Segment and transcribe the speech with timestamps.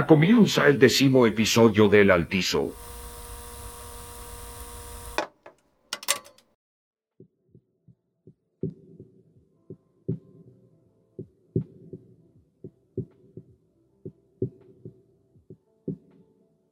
[0.00, 2.72] Comienza el décimo episodio del Altizo.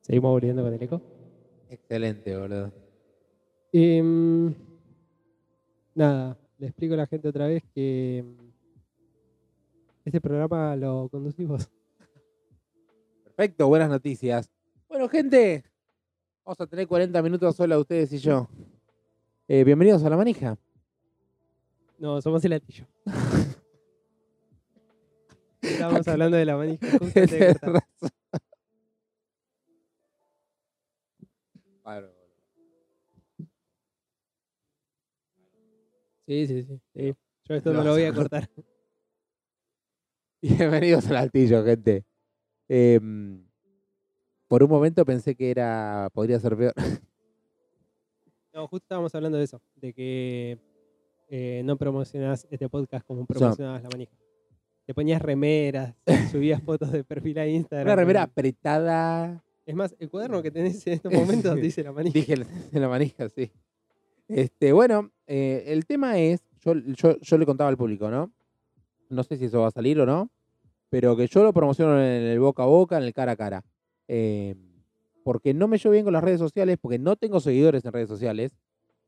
[0.01, 1.01] Seguimos volviendo con el eco.
[1.69, 2.73] Excelente, boludo.
[3.73, 4.55] Em,
[5.95, 8.37] nada, le explico a la gente otra vez que em,
[10.05, 11.71] este programa lo conducimos.
[13.41, 14.51] Perfecto, buenas noticias.
[14.87, 15.65] Bueno, gente,
[16.45, 18.51] vamos a tener 40 minutos sola ustedes y yo.
[19.49, 20.59] Eh, bienvenidos a La Manija.
[21.97, 22.87] No, somos el latillo.
[25.63, 26.87] Estábamos hablando de la manija.
[36.27, 36.79] sí, sí, sí.
[37.45, 38.51] Yo esto no lo voy a cortar.
[40.43, 42.05] Bienvenidos al altillo, gente.
[42.73, 43.45] Em,
[44.47, 46.09] por un momento pensé que era.
[46.15, 46.75] podría ser peor.
[48.53, 50.59] No, justo estábamos hablando de eso, de que
[51.29, 54.13] eh, no promocionás este podcast como promocionabas la manija.
[54.87, 55.95] Te ponías remeras,
[56.33, 57.87] subías fotos de perfil a Instagram.
[57.87, 59.41] Una remera apretada.
[59.65, 62.19] Es más, el cuaderno que tenés en estos momentos dice la manija.
[62.19, 63.53] Dije la manija, sí.
[64.27, 68.33] Este, bueno, eh, el tema es, yo, yo, yo le contaba al público, ¿no?
[69.09, 70.29] No sé si eso va a salir o no,
[70.91, 73.65] pero que yo lo promociono en el boca a boca, en el cara a cara.
[74.09, 74.57] Eh,
[75.23, 78.09] porque no me llevo bien con las redes sociales, porque no tengo seguidores en redes
[78.09, 78.57] sociales,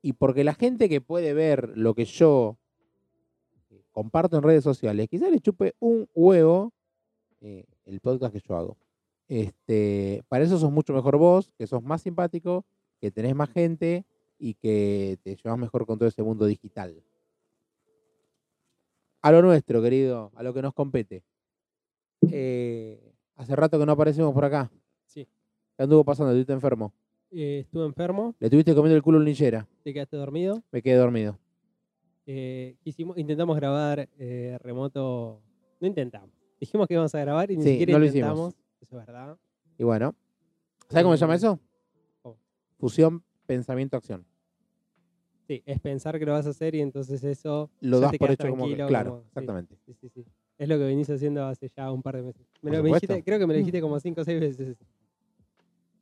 [0.00, 2.56] y porque la gente que puede ver lo que yo
[3.70, 6.72] eh, comparto en redes sociales, quizás le chupe un huevo
[7.41, 8.77] eh, el podcast que yo hago.
[9.28, 12.64] Este, para eso sos mucho mejor vos, que sos más simpático,
[13.00, 14.05] que tenés más gente
[14.39, 17.02] y que te llevas mejor con todo ese mundo digital.
[19.22, 21.24] A lo nuestro, querido, a lo que nos compete.
[22.31, 24.70] Eh, hace rato que no aparecemos por acá.
[25.07, 25.27] Sí.
[25.77, 26.30] ¿Qué anduvo pasando?
[26.33, 26.92] ¿Estuviste enfermo?
[27.30, 29.67] Eh, estuve enfermo, ¿Le estuviste comiendo el culo a un linchera?
[29.83, 30.63] te quedaste dormido.
[30.70, 31.39] Me quedé dormido.
[32.27, 35.42] Eh, quisimos, intentamos grabar eh, remoto.
[35.80, 36.30] No intentamos.
[36.61, 38.29] Dijimos que íbamos a grabar y ni Sí, siquiera no lo hicimos.
[38.29, 38.55] intentamos.
[38.80, 39.39] Eso es verdad.
[39.79, 40.14] Y bueno,
[40.89, 41.58] ¿sabes cómo se llama eso?
[42.79, 44.25] Fusión, pensamiento, acción.
[45.46, 47.70] Sí, es pensar que lo vas a hacer y entonces eso.
[47.80, 48.77] Lo das por hecho como que.
[48.86, 49.77] Claro, como- exactamente.
[49.86, 50.25] Sí, sí, sí.
[50.58, 52.42] Es lo que venís haciendo hace ya un par de meses.
[52.63, 53.24] Me Por lo- me dijiste- supuesto.
[53.24, 54.77] creo que me lo dijiste como cinco o seis veces.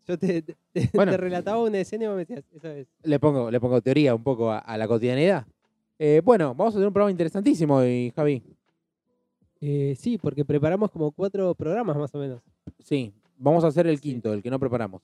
[0.06, 1.12] Yo te, te- te- Bueno.
[1.12, 2.88] te relataba una escena y vos me decías, esa es.
[3.03, 5.47] le pongo, le pongo teoría un poco a, a la cotidianidad.
[5.99, 8.43] Eh, bueno, vamos a tener un programa interesantísimo hoy, Javi.
[9.61, 12.41] Eh, sí, porque preparamos como cuatro programas más o menos.
[12.82, 14.03] Sí, vamos a hacer el Sí.
[14.03, 15.03] quinto, el que no preparamos.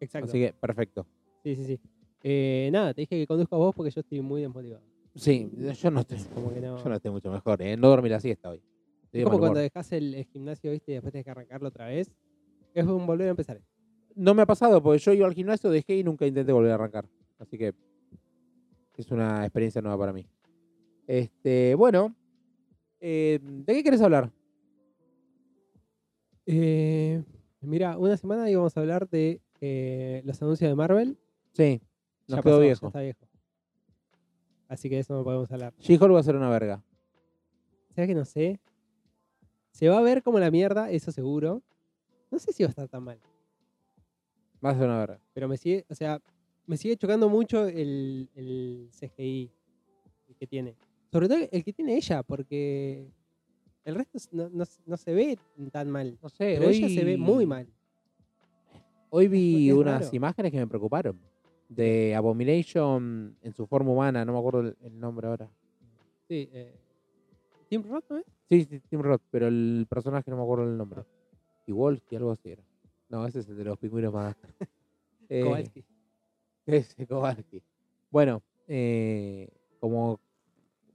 [0.00, 0.28] Exacto.
[0.28, 1.06] Así que, perfecto.
[1.44, 1.80] Sí, sí, sí.
[2.24, 4.82] Eh, nada, te dije que conduzco a vos porque yo estoy muy desmotivado.
[5.14, 6.82] Sí, yo no estoy, Como que no.
[6.82, 7.76] yo no estoy mucho mejor, ¿eh?
[7.76, 8.60] No dormí la siesta hoy.
[9.12, 12.10] Es como cuando dejas el, el gimnasio, viste, y después tienes que arrancarlo otra vez.
[12.74, 13.60] Es un volver a empezar.
[14.14, 16.74] No me ha pasado, porque yo iba al gimnasio, dejé y nunca intenté volver a
[16.74, 17.06] arrancar.
[17.38, 17.74] Así que
[18.96, 20.26] es una experiencia nueva para mí.
[21.06, 22.14] Este, bueno,
[23.00, 24.30] eh, ¿de qué quieres hablar?
[26.46, 27.22] Eh,
[27.60, 31.18] mira, una semana íbamos a hablar de eh, los anuncios de Marvel.
[31.52, 31.80] Sí,
[32.28, 32.86] nos Ya quedó pasó, ya viejo.
[32.86, 33.28] está viejo.
[34.68, 35.74] Así que de eso no podemos hablar.
[35.78, 36.82] She-Hulk va a ser una verga.
[37.94, 38.58] ¿Sabes que no sé?
[39.72, 41.62] Se va a ver como la mierda, eso seguro.
[42.30, 43.18] No sé si va a estar tan mal.
[44.64, 45.20] Va a ser una verga.
[45.34, 46.20] Pero me sigue, o sea,
[46.66, 49.50] me sigue chocando mucho el, el CGI
[50.38, 50.76] que tiene.
[51.10, 53.10] Sobre todo el que tiene ella, porque
[53.84, 55.38] el resto no, no no se ve
[55.72, 56.16] tan mal.
[56.22, 57.66] No sé, Pero ella se ve muy mal.
[59.10, 60.16] Hoy vi unas raro.
[60.16, 61.20] imágenes que me preocuparon.
[61.68, 65.50] De Abomination en su forma humana, no me acuerdo el, el nombre ahora.
[66.28, 66.78] Sí, eh,
[67.72, 68.24] Tim Roth, ¿no es?
[68.50, 71.04] Sí, sí, Tim Roth, pero el personaje no me acuerdo el nombre.
[71.66, 72.62] Y Wolski, algo así era.
[73.08, 74.36] No, ese es el de los pingüinos más.
[75.30, 75.84] Eh, Kowalski.
[76.66, 77.62] Ese Kowalski.
[78.10, 79.48] Bueno, eh,
[79.80, 80.20] como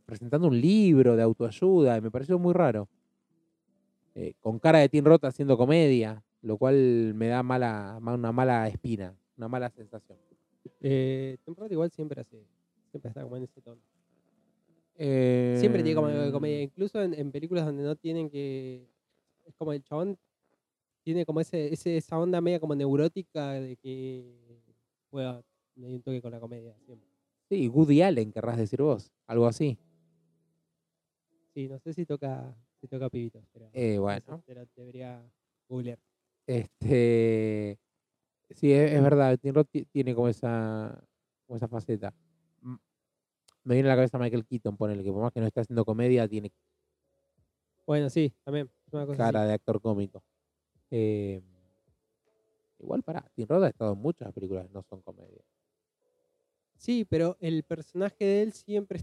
[0.05, 2.87] presentando un libro de autoayuda, y me pareció muy raro.
[4.13, 8.31] Eh, con cara de Tim Roth haciendo comedia, lo cual me da mala, ma- una
[8.31, 10.19] mala espina, una mala sensación.
[10.81, 12.45] Eh, Tim Roth igual siempre hace,
[12.91, 13.81] siempre está como en ese tono.
[14.97, 18.87] Eh, Siempre tiene como de comedia, incluso en, en películas donde no tienen que.
[19.45, 20.17] Es como el chabón
[21.03, 24.25] tiene como ese, ese esa onda media como neurótica de que
[25.09, 25.41] pueda
[25.77, 27.07] hay un toque con la comedia siempre.
[27.49, 29.77] Sí, Woody Allen, querrás decir vos, algo así.
[31.53, 35.23] Sí, no sé si toca, si toca pibitos, pero Eh, bueno, te lo debería
[35.69, 35.97] googlear.
[36.45, 37.79] este,
[38.49, 41.01] sí, es, es verdad, Tim Roth ti- tiene como esa,
[41.45, 42.13] como esa faceta.
[43.67, 45.83] Me viene a la cabeza Michael Keaton, ponele, que por más que no esté haciendo
[45.83, 46.53] comedia, tiene
[47.85, 48.69] Bueno, sí, también.
[48.87, 49.33] es una cosa así.
[49.33, 50.23] cara de actor cómico.
[50.89, 51.41] Eh,
[52.79, 55.43] igual para Tim Roth ha estado en muchas películas no son comedias.
[56.77, 59.01] Sí, pero el personaje de él siempre,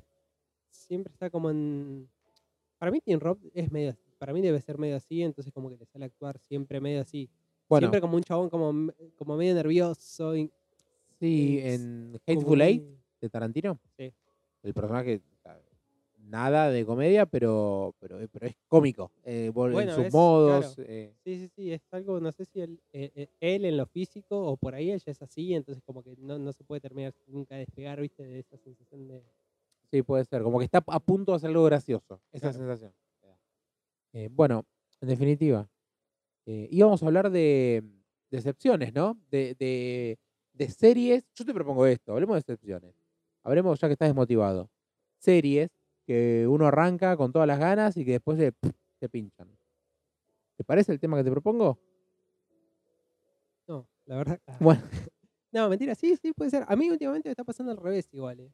[0.71, 2.09] siempre está como en.
[2.79, 3.95] Para mí, Tim Roth es medio.
[4.19, 7.29] Para mí debe ser medio así, entonces como que le sale actuar siempre medio así.
[7.69, 10.35] Bueno, Siempre como un chabón como, como medio nervioso.
[10.35, 10.51] y-
[11.19, 12.83] sí, en Hateful Eight
[13.21, 14.11] de Tarantino, Sí.
[14.65, 15.21] El personaje,
[16.19, 20.75] nada de comedia, pero, pero, pero es cómico eh, Bueno, en sus es- modos.
[20.75, 20.89] claro.
[20.91, 23.87] eh, Sí, sí, sí, es algo, no sé si él, eh, eh, él en lo
[23.87, 27.13] físico o por ahí ella es así, entonces como que no, no se puede terminar
[27.27, 29.23] nunca de despegar, viste, de esa sensación de...
[29.91, 30.43] Sí, puede ser.
[30.43, 32.21] Como que está a punto de hacer algo gracioso.
[32.33, 32.59] Esa Claro.
[32.59, 32.95] sensación.
[34.13, 34.65] Eh, bueno,
[35.01, 35.69] en definitiva,
[36.47, 37.83] íbamos a hablar de
[38.31, 39.17] de excepciones, ¿no?
[39.31, 40.19] De, de-
[40.55, 41.25] de series.
[41.35, 42.95] Yo te propongo esto, hablemos de excepciones.
[43.45, 44.71] Hablemos, ya que estás desmotivado.
[45.19, 45.71] Series
[46.07, 48.53] que uno arranca con todas las ganas y que después se,
[49.01, 49.49] se pinchan.
[50.57, 51.79] ¿Te parece el tema que te propongo?
[53.67, 54.41] No, la verdad...
[54.47, 54.57] ah.
[54.61, 54.83] Bueno,
[55.53, 56.65] No, mentira, sí, sí, puede ser.
[56.67, 58.41] A mí últimamente me está pasando al revés igual.
[58.41, 58.53] eh.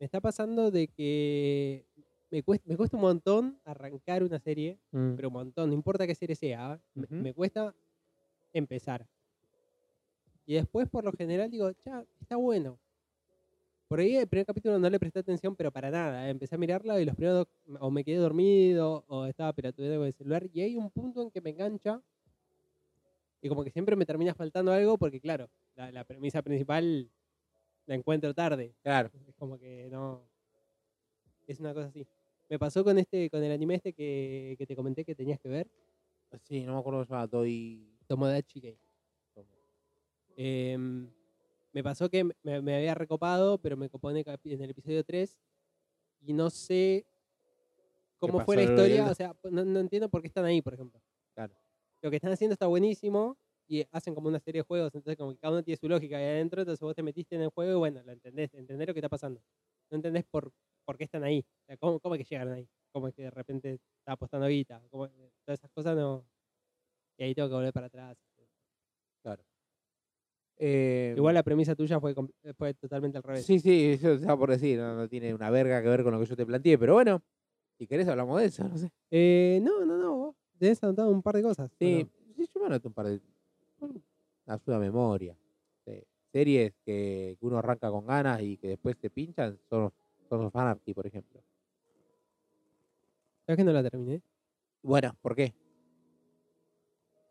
[0.00, 1.86] Me está pasando de que
[2.30, 6.06] me cuesta, me cuesta un montón arrancar una serie, mm, pero un montón, no importa
[6.06, 7.74] qué serie sea, me cuesta
[8.54, 9.06] empezar.
[10.46, 12.78] Y después, por lo general, digo, ya, está bueno.
[13.88, 16.26] Por ahí el primer capítulo no le presté atención, pero para nada.
[16.26, 16.30] eh.
[16.30, 17.46] Empecé a mirarla y los primeros,
[17.80, 20.46] o me quedé dormido, o estaba pelotudeando con el celular.
[20.52, 22.02] Y hay un punto en que me engancha,
[23.40, 27.10] y como que siempre me termina faltando algo, porque claro, la, la premisa principal
[27.86, 28.74] la encuentro tarde.
[28.82, 29.10] claro.
[29.26, 30.28] Es como que no.
[31.46, 32.06] Es una cosa así.
[32.50, 35.48] Me pasó con este, con el anime este que, que te comenté que tenías que
[35.48, 35.68] ver,
[36.42, 37.26] Sí, no me acuerdo cómo se llama.
[37.26, 37.94] Doy.
[38.06, 38.78] Tomodachi Game.
[40.36, 41.10] Em,
[41.72, 44.70] me pasó que me, me había recopado, pero me copó en el, capi- en el
[44.70, 45.38] episodio 3
[46.20, 47.06] y no sé
[48.18, 49.10] cómo fue la historia.
[49.10, 51.00] O sea, no, no entiendo por qué están ahí, por ejemplo.
[51.34, 51.54] Claro.
[52.02, 55.32] Lo que están haciendo está buenísimo y hacen como una serie de juegos, entonces como
[55.32, 57.72] que cada uno tiene su lógica ahí adentro, entonces vos te metiste en el juego
[57.72, 59.42] y bueno, lo entendés, entendés lo que está pasando.
[59.90, 60.52] No entendés por,
[60.86, 63.22] por qué están ahí, o sea, cómo, cómo es que llegaron ahí, cómo es que
[63.22, 65.08] de repente está apostando guita, cómo-
[65.44, 66.26] todas esas cosas no...
[67.18, 68.16] Y ahí tengo que volver para atrás.
[69.22, 69.44] Claro.
[70.58, 73.44] Eh, Igual la premisa tuya fue, com- fue totalmente al revés.
[73.46, 76.20] Sí, sí, eso estaba por decir, no, no tiene una verga que ver con lo
[76.20, 77.22] que yo te planteé, pero bueno,
[77.78, 78.90] si querés hablamos de eso, no sé.
[79.10, 81.70] Eh, no, no, no, vos tenés anotado un par de cosas.
[81.70, 82.34] ¿o Sí, no?
[82.36, 83.20] sí, yo me anoté un par de.
[84.46, 85.36] Una suda memoria.
[85.86, 86.02] Sí,
[86.32, 89.92] Series que, que uno arranca con ganas y que después te pinchan son,
[90.28, 91.40] son of Anarchy, por ejemplo.
[93.46, 94.20] ¿Sabes que no la terminé?
[94.82, 95.54] Bueno, ¿por qué?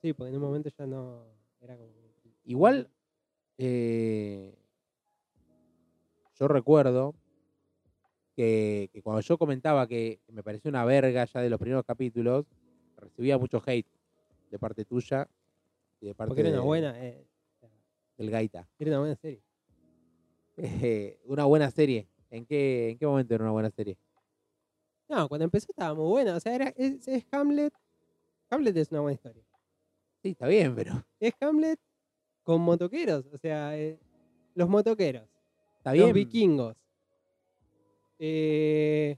[0.02, 1.26] Sí, porque en un momento ya no
[1.60, 1.90] era como...
[2.46, 2.90] Igual,
[3.58, 4.56] eh,
[6.40, 7.16] yo recuerdo
[8.36, 12.46] que, que cuando yo comentaba que me pareció una verga ya de los primeros capítulos,
[12.98, 13.88] recibía mucho hate
[14.52, 15.28] de parte tuya
[16.00, 17.26] y de parte Porque era una de- buena, eh,
[18.18, 18.68] del Gaita.
[18.80, 19.42] era una buena serie.
[20.58, 22.08] Eh, una buena serie.
[22.30, 23.98] ¿En qué, ¿En qué momento era una buena serie?
[25.10, 26.36] No, cuando empezó estaba muy buena.
[26.36, 27.74] O sea, era, es, es Hamlet.
[28.50, 29.44] Hamlet es una buena historia.
[30.22, 31.80] Sí, está bien, pero Es Hamlet
[32.48, 33.26] con motoqueros.
[33.34, 34.00] O sea, eh,
[34.56, 35.28] los motoqueros.
[35.80, 36.14] está Los bien.
[36.14, 36.78] vikingos.
[38.20, 39.18] eh,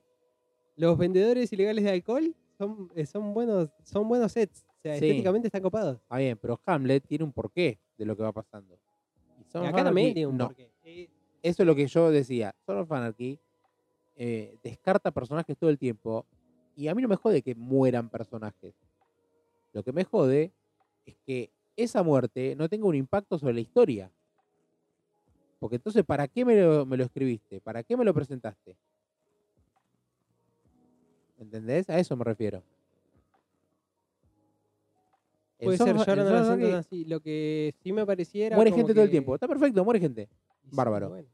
[0.75, 4.65] los vendedores ilegales de alcohol son, eh, son buenos son buenos sets.
[4.79, 5.05] O sea, Sí.
[5.05, 5.97] estéticamente están copados.
[6.01, 8.79] Está bien, pero Hamlet tiene un porqué de lo que va pasando.
[9.39, 10.47] Y Son acá también tiene un no.
[10.47, 10.71] porqué.
[10.83, 11.07] Eh,
[11.43, 12.53] Eso es lo que yo decía.
[12.65, 13.39] Son of Anarchy
[14.15, 16.25] eh, descarta personajes todo el tiempo.
[16.75, 18.73] Y a mí no me jode que mueran personajes.
[19.71, 20.51] Lo que me jode
[21.05, 21.51] es que
[21.83, 24.11] esa muerte no tenga un impacto sobre la historia.
[25.59, 27.59] Porque entonces, ¿para qué me lo, me lo escribiste?
[27.59, 28.77] ¿Para qué me lo presentaste?
[31.37, 31.89] ¿Entendés?
[31.89, 32.63] A eso me refiero.
[35.57, 37.03] Puede ser, yo no lo así.
[37.05, 38.55] Lo que sí me pareciera.
[38.55, 39.35] Muere como gente todo el que- tiempo.
[39.35, 40.29] Está perfecto, muere gente.
[40.63, 41.09] sí, bárbaro.
[41.09, 41.27] bueno.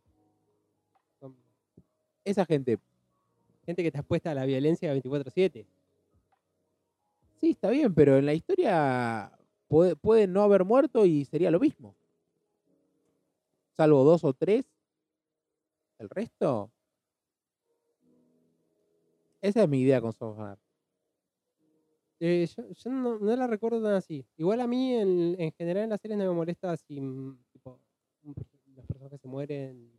[1.19, 1.35] Son
[2.23, 2.79] Esa gente,
[3.65, 5.65] gente que está expuesta a la violencia 24-7.
[7.39, 9.31] sí, está bien, pero en la historia
[9.67, 11.95] puede, puede no haber muerto y sería lo mismo.
[13.75, 14.65] Salvo dos o tres.
[15.99, 16.71] El resto.
[19.41, 20.61] Esa es mi idea con Anarchy.
[22.19, 24.25] Eh, yo yo no, no la recuerdo tan así.
[24.37, 27.79] Igual a mí, en, en general, en las series no me molesta si mm, tipo,
[28.23, 29.91] un perso- los personajes se mueren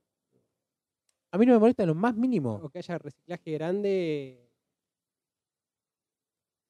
[1.31, 2.59] A mí no me molesta en lo más mínimo.
[2.63, 4.51] o que haya reciclaje grande.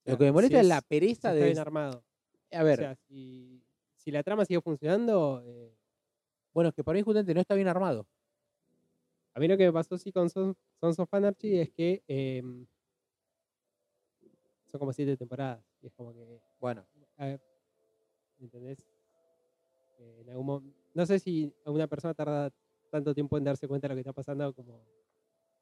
[0.05, 1.45] Lo que me molesta si es la pereza está de.
[1.45, 2.03] bien armado.
[2.51, 3.61] A ver, O sea, si,
[3.95, 5.75] si la trama sigue funcionando, eh,
[6.53, 8.07] bueno, es que para mí justamente no está bien armado.
[9.33, 12.65] a mí lo que me pasó sí con Sons, Sons of Anarchy es que em,
[14.65, 15.63] son como siete temporadas.
[15.81, 16.85] Y es como que Bueno,
[17.17, 17.41] a ver,
[18.39, 18.79] ¿Entendés?
[19.99, 22.51] Eh, en algún no sé si una persona tarda
[22.91, 24.85] tanto tiempo en darse cuenta de lo que está pasando como,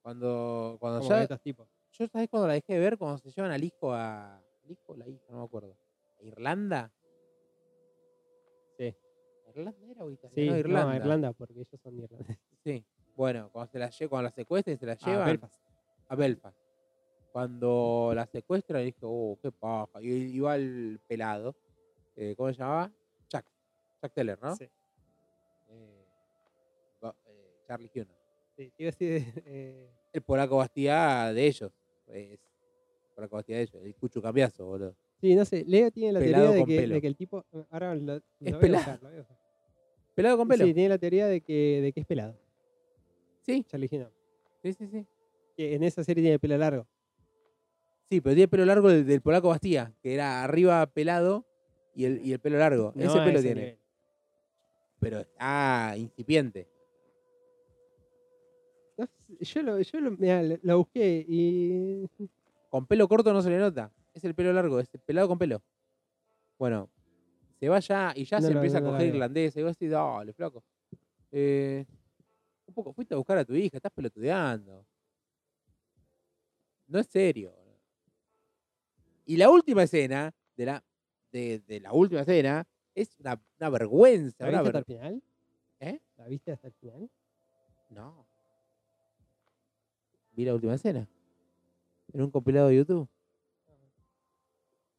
[0.01, 1.23] Cuando, cuando como ya.
[1.23, 1.67] estos tipos.
[1.91, 2.97] Yo, ¿sabés cuando la dejé de ver?
[2.97, 4.41] Cuando se llevan al hijo a.
[4.63, 5.25] ¿El hijo o la hija?
[5.29, 5.77] No me acuerdo.
[6.25, 6.91] ¿A Irlanda?
[8.77, 8.95] Sí.
[9.49, 10.33] ¿Irlanda era o Italia?
[10.35, 10.91] Sí, no, no, Irlanda.
[10.91, 12.37] a Irlanda, porque ellos son irlandeses.
[12.65, 12.83] Sí.
[13.15, 15.63] Bueno, cuando se la cuando la secuestran y se la llevan Belfast.
[16.07, 16.57] a Belfast.
[17.31, 20.01] Cuando la secuestran, dije, oh, qué paja.
[20.01, 21.55] Y iba el pelado.
[22.15, 22.91] eh, ¿Cómo se llamaba?
[23.27, 23.45] Chuck.
[24.01, 24.55] Chuck Teller, ¿no?
[24.55, 24.63] Sí,
[25.69, 26.05] Eh,
[27.03, 28.15] eh, Charlie Hunnam.
[28.57, 29.43] sí, iba a decir,
[30.13, 31.71] El polaco Bastía de ellos.
[32.07, 32.39] Es
[33.13, 33.83] polaco Bastía de ellos.
[33.83, 34.95] El cucho cambiazo, boludo.
[35.25, 36.93] Sí, no sé, Leo tiene la Pelado teoría de que, pelo.
[36.95, 38.91] de que el tipo, ahora lo, lo voy a pelado.
[38.91, 39.25] buscar, lo.
[40.13, 40.65] Pelado con pelo.
[40.65, 42.37] Sí, tiene la teoría de que, de que es pelado,
[43.41, 44.09] Sí, Charlie Hunnam.
[44.63, 45.05] sí, sí, sí.
[45.57, 46.87] Que en esa serie tiene pelo largo.
[48.09, 51.45] Sí, pero tiene pelo largo del, del polaco Bastía, que era arriba pelado
[51.95, 52.91] y el, y el pelo largo.
[52.95, 53.61] No ese pelo ese tiene.
[53.61, 53.77] nivel.
[54.99, 56.67] Pero está incipiente.
[58.97, 59.07] No
[59.39, 62.07] yo lo, yo lo, mirá, lo busqué y
[62.69, 63.91] Con pelo corto no se le nota.
[64.15, 65.61] Es el pelo largo, es el pelado con pelo.
[66.57, 66.89] Bueno,
[67.59, 69.15] se va ya y ya No se empieza no a coger veo.
[69.15, 69.55] irlandés.
[69.57, 70.63] Y vos decís, dale, flaco.
[71.31, 71.85] Eh,
[72.65, 74.85] un poco, fuiste a buscar a tu hija, estás pelotudeando.
[76.87, 77.53] No es serio.
[79.25, 80.83] Y la última escena de la,
[81.31, 84.49] de, de la última escena es una, una vergüenza.
[84.49, 85.23] ¿La una viste hasta el final?
[85.81, 85.99] ¿Eh?
[86.15, 87.09] ¿La viste hasta el final?
[87.89, 88.25] No.
[90.31, 91.07] Vi la última escena.
[92.13, 93.09] En un compilado de YouTube.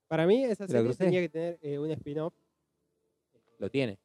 [0.09, 2.35] Para mí esa ¿Te la serie tenía que tener eh, un spin-off.
[3.59, 3.99] Lo tiene.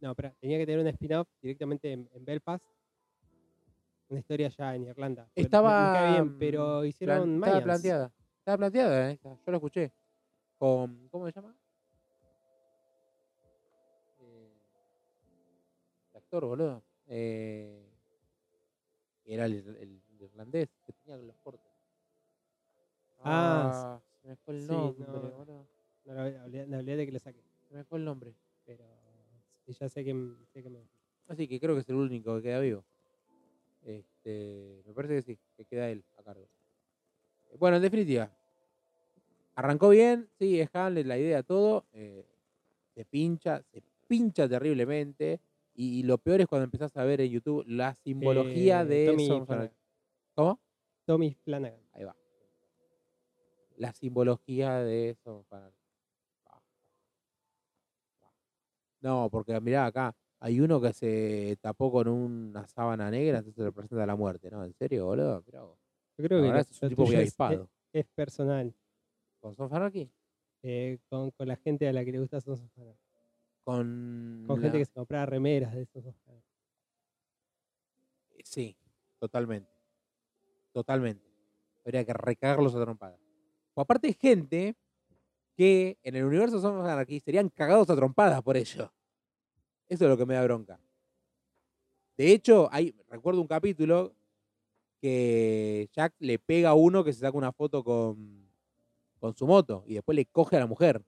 [0.00, 2.64] No, espera, tenía que tener un spin-off directamente en, en Belfast.
[4.08, 5.28] Una historia ya en Irlanda.
[5.34, 5.92] Estaba.
[5.92, 7.62] cae bien, mm, pero plan- hicieron Estaba Mayans.
[7.64, 8.12] planteada.
[8.38, 9.92] Estaba planteada, eh, Yo la escuché.
[10.58, 11.08] Con.
[11.10, 11.54] ¿Cómo se llama?
[14.18, 14.52] Eh,
[16.12, 16.82] el actor, boludo.
[17.06, 17.86] Eh,
[19.26, 21.66] era el, el irlandés que tenía los cortes.
[23.22, 25.20] Ah, se me fue el sí, nombre, no.
[25.20, 25.66] boludo.
[26.04, 27.42] No, la me olvidé de que lo saque.
[27.68, 28.34] Se me fue el nombre.
[28.64, 28.84] Pero
[29.66, 30.14] sí, ya sé que,
[30.52, 30.80] sé que me.
[31.28, 32.84] Así que creo que es el único que queda vivo.
[33.82, 36.48] Este, me parece que sí, que queda él a cargo.
[37.58, 38.30] Bueno, en definitiva,
[39.54, 41.84] arrancó bien, sí, es Hamlet, la idea, todo.
[41.92, 42.24] eh,
[42.94, 45.40] se pincha, se pincha terriblemente.
[45.74, 49.06] Y, y lo peor es cuando empezás a ver en YouTube la simbología Eh, de
[49.06, 49.28] Tommy.
[49.46, 49.72] Flanagan.
[50.34, 50.60] ¿Cómo?
[51.06, 51.80] Tommy Flanagan.
[51.92, 52.16] Ahí va.
[53.80, 55.46] La simbología de eso.
[55.48, 55.72] para-
[59.00, 64.04] No, porque mirá acá, hay uno que se tapó con una sábana negra, entonces representa
[64.04, 64.62] la muerte, ¿no?
[64.62, 65.42] ¿En serio, boludo?
[65.46, 65.78] Mirá vos.
[66.18, 67.70] Yo creo que es un tipo muy tuyo es- avispado.
[67.94, 68.74] Es, es personal.
[69.40, 70.10] ¿Con Son Faraki?
[70.62, 72.68] eh, con, con la gente a la que le gusta Anarchy.
[73.64, 74.44] Con.
[74.46, 76.44] Con la- gente que se compraba remeras de Anarchy.
[78.44, 78.76] Sí,
[79.18, 79.70] totalmente.
[80.72, 81.24] Totalmente.
[81.86, 83.18] Habría que recagarlos a trompadas.
[83.74, 84.74] O aparte hay gente
[85.56, 88.92] que en el universo Somos Anarchy serían cagados a trompadas por ello.
[89.88, 90.80] Eso es lo que me da bronca.
[92.16, 94.14] De hecho, hay, recuerdo un capítulo
[95.00, 98.48] que Jack le pega a uno que se saca una foto con,
[99.18, 101.02] con su moto y después le coge a la mujer.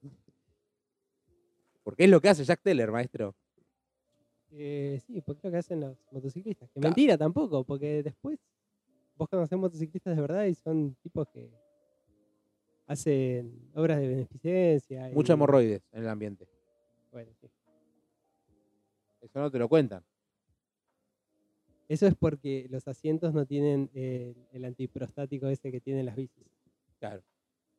[1.82, 3.34] Porque es lo que hace Jack Teller, maestro.
[4.50, 6.68] Eh, sí, porque es lo que hacen los motociclistas.
[6.70, 6.88] Que Claro.
[6.90, 8.38] mentira tampoco, porque después
[9.16, 11.50] vos conocés motociclistas de verdad y son tipos que
[12.86, 15.10] hacen obras de beneficencia.
[15.10, 16.46] y- Mucho hemorroides en el ambiente.
[17.10, 17.48] Bueno, sí.
[19.20, 20.02] Eso no te lo cuentan.
[21.88, 26.46] Eso es porque los asientos no tienen eh, el antiprostático ese que tienen las bicis.
[26.98, 27.22] Claro.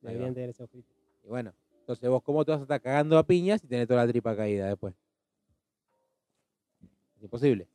[0.01, 0.87] Tener ese ojito.
[1.23, 4.05] Y bueno, entonces vos, ¿cómo te vas a estar cagando a piñas y tenés toda
[4.05, 4.93] la tripa caída después?
[7.17, 7.67] Es imposible.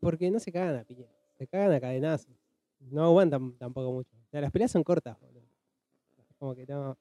[0.00, 1.06] Porque no se cagan a piña,
[1.38, 2.34] se cagan a cadenazos.
[2.80, 4.10] No aguantan tampoco mucho.
[4.26, 5.35] O sea, las peleas son cortas, boludo.
[6.36, 6.98] Es Como que no,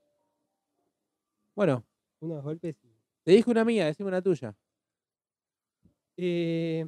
[1.55, 1.85] Bueno,
[2.21, 4.55] unos golpes y te dije una mía, decime una tuya.
[6.15, 6.85] Eh,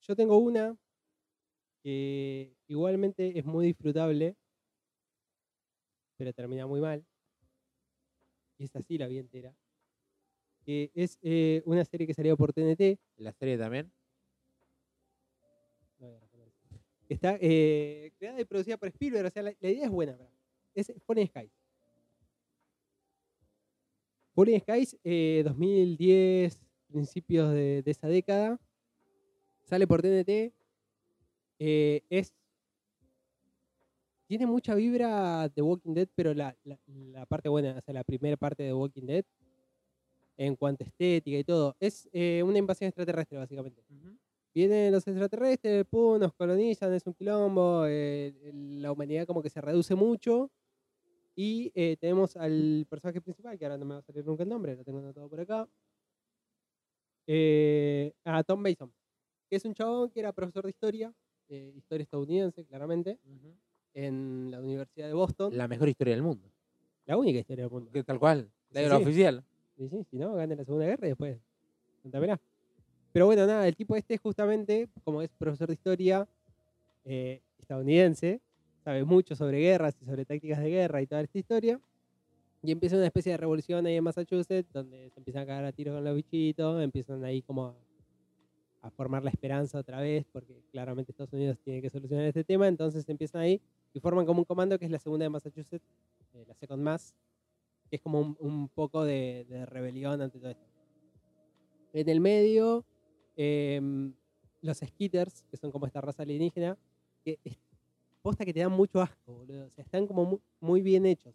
[0.00, 0.74] yo tengo una
[1.82, 4.34] que igualmente es muy disfrutable,
[6.16, 7.04] pero termina muy mal.
[8.58, 9.54] Y esta sí la vi entera.
[10.64, 12.98] Que es eh, una serie que salió por TNT.
[13.16, 13.90] La serie también.
[17.08, 19.26] Está eh, creada y producida por Spielberg.
[19.26, 20.18] O sea, la, idea es buena.
[20.74, 21.52] Es Fallen Skies.
[24.34, 28.60] Fallen Skies, eh, 2010, principios de, de esa década.
[29.64, 30.52] Sale por TNT.
[31.58, 32.32] eh, es
[34.26, 38.36] tiene mucha vibra de Walking Dead, pero la, la- parte buena, o sea, la primera
[38.36, 39.24] parte de Walking Dead,
[40.36, 43.82] en cuanto a estética y todo, es eh, una invasión extraterrestre, básicamente.
[44.56, 48.32] Vienen los extraterrestres, pum, nos colonizan, es un quilombo, eh,
[48.80, 50.50] la humanidad como que se reduce mucho.
[51.34, 54.48] Y eh, tenemos al personaje principal, que ahora no me va a salir nunca el
[54.48, 55.68] nombre, lo tengo anotado por acá.
[57.26, 58.90] eh, a Tom Mason,
[59.50, 61.12] que es un chabón que era profesor de historia,
[61.50, 63.18] eh, historia estadounidense, claramente,
[63.92, 65.52] en la Universidad de Boston.
[65.52, 66.50] La, La mejor historia del mundo.
[67.08, 67.90] única historia del mundo.
[67.92, 68.50] Que tal cual.
[68.70, 69.02] La, Sí, la sí.
[69.02, 69.44] oficial.
[69.76, 71.38] Sí, sí, si no, gane la Segunda Guerra y después.
[72.02, 72.40] Contámela.
[73.16, 76.28] Pero bueno, nada, el tipo este justamente, como es profesor de historia
[77.06, 78.42] eh, estadounidense,
[78.84, 81.80] sabe mucho sobre guerras y sobre tácticas de guerra y toda esta historia.
[82.62, 85.72] Y empieza una especie de revolución ahí en Massachusetts, donde se empiezan a cagar a
[85.72, 87.74] tiros con los bichitos, empiezan ahí como
[88.82, 92.68] a, formar la esperanza otra vez, porque claramente Estados Unidos tiene que solucionar este tema,
[92.68, 93.62] entonces empiezan ahí
[93.94, 95.88] y forman como un comando que es la segunda de Massachusetts,
[96.34, 97.14] eh, la Second Mass,
[97.88, 100.66] que es como un, un poco de, de rebelión ante todo esto.
[101.94, 102.84] En el medio,
[103.36, 104.12] em,
[104.62, 106.76] los Skitters, que son como esta raza alienígena,
[107.24, 107.56] que es
[108.22, 109.66] posta que te dan mucho asco, boludo.
[109.66, 111.34] O sea, están como mu- muy, bien hechos.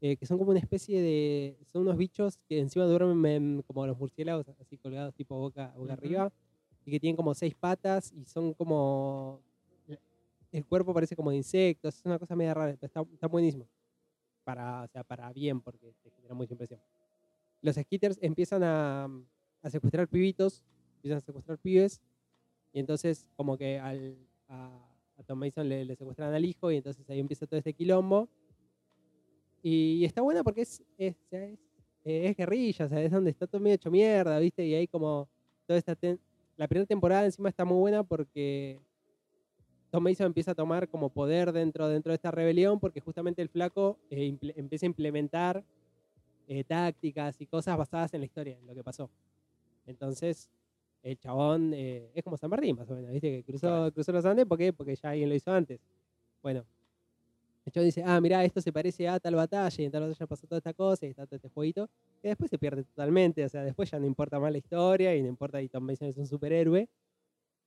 [0.00, 1.56] Eh, que son como una especie de.
[1.72, 5.92] Son unos bichos que encima duermen como los murciélagos, así colgados, tipo boca, boca Ujú.
[5.92, 6.32] arriba,
[6.84, 9.40] y que tienen como seis patas y son como.
[10.52, 13.66] El cuerpo parece como de insectos, es una cosa media rara, pero está, está buenísimo
[14.44, 16.80] para, o sea, para bien, porque te genera mucha impresión.
[17.60, 19.04] Los skitters empiezan a,
[19.62, 20.62] a secuestrar pibitos,
[21.06, 22.00] empiezan a secuestrar pibes,
[22.72, 24.16] y entonces como que al,
[24.48, 24.70] a,
[25.18, 28.28] a Tom Mason le, le secuestran al hijo, y entonces ahí empieza todo este quilombo.
[29.62, 31.58] Y, está bueno porque es, es, es,
[32.04, 34.64] es guerrilla, o sea, es donde está todo medio hecho mierda, ¿viste?
[34.66, 35.28] Y ahí como
[35.66, 35.96] toda esta...
[35.96, 36.20] ten-
[36.56, 38.78] La primera temporada encima está muy buena porque
[39.90, 43.48] Tom Mason empieza a tomar como poder dentro, dentro de esta rebelión porque justamente el
[43.48, 45.64] flaco eh, empieza a implementar
[46.48, 49.10] eh, tácticas y cosas basadas en la historia, en lo que pasó.
[49.86, 50.48] Entonces,
[51.10, 53.30] el chabón eh, es como San Martín, más o menos, ¿viste?
[53.30, 53.92] Que cruzó, Claro.
[53.92, 55.80] cruzó los Andes porque, porque ya alguien lo hizo antes.
[56.42, 56.64] Bueno,
[57.64, 60.26] el chabón dice, ah, mirá, esto se parece a tal batalla y en tal batalla
[60.26, 61.88] pasó toda esta cosa y está todo este jueguito,
[62.22, 65.22] que después se pierde totalmente, o sea, después ya no importa más la historia y
[65.22, 66.88] no importa y Tom Mason es un superhéroe,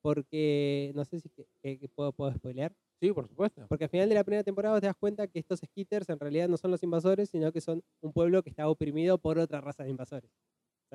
[0.02, 3.66] porque, no sé si que, que- que puedo, puedo spoilear, Sí, por supuesto.
[3.70, 6.48] porque al final de la primera temporada te das cuenta que estos skitters en realidad
[6.50, 9.84] no son los invasores, sino que son un pueblo que está oprimido por otra raza
[9.84, 10.30] de invasores.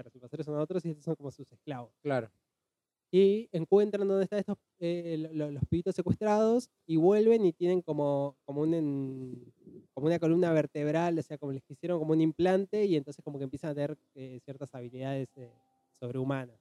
[0.03, 1.93] Los invasores son otros y estos son como sus esclavos.
[2.03, 2.31] Claro.
[3.13, 7.81] Y encuentran dónde están estos, eh, lo- lo- los pibitos secuestrados y vuelven y tienen
[7.81, 9.55] como, como, un, en-
[9.95, 13.39] como una columna vertebral, o sea, como les hicieron como un implante y entonces como
[13.39, 15.53] que empiezan a tener eh, ciertas habilidades eh,
[16.01, 16.59] sobrehumanas.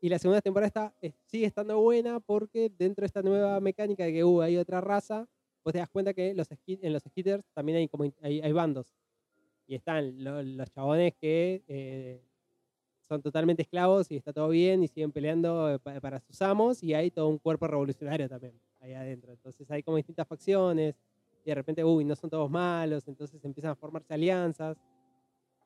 [0.00, 4.04] Y la segunda temporada está, eh, sigue estando buena porque dentro de esta nueva mecánica
[4.04, 5.26] de que uh, hay otra raza,
[5.64, 8.94] vos te das cuenta que los en los skitters también hay, como, hay, hay bandos.
[9.66, 12.22] Y están lo- los chabones que eh,
[13.08, 16.82] son totalmente esclavos y está todo bien y siguen peleando eh, pa- para sus amos
[16.82, 19.32] y hay todo un cuerpo revolucionario también ahí adentro.
[19.32, 20.94] Entonces hay como distintas facciones
[21.44, 24.78] y de repente, uy, no son todos malos, entonces empiezan a formarse alianzas.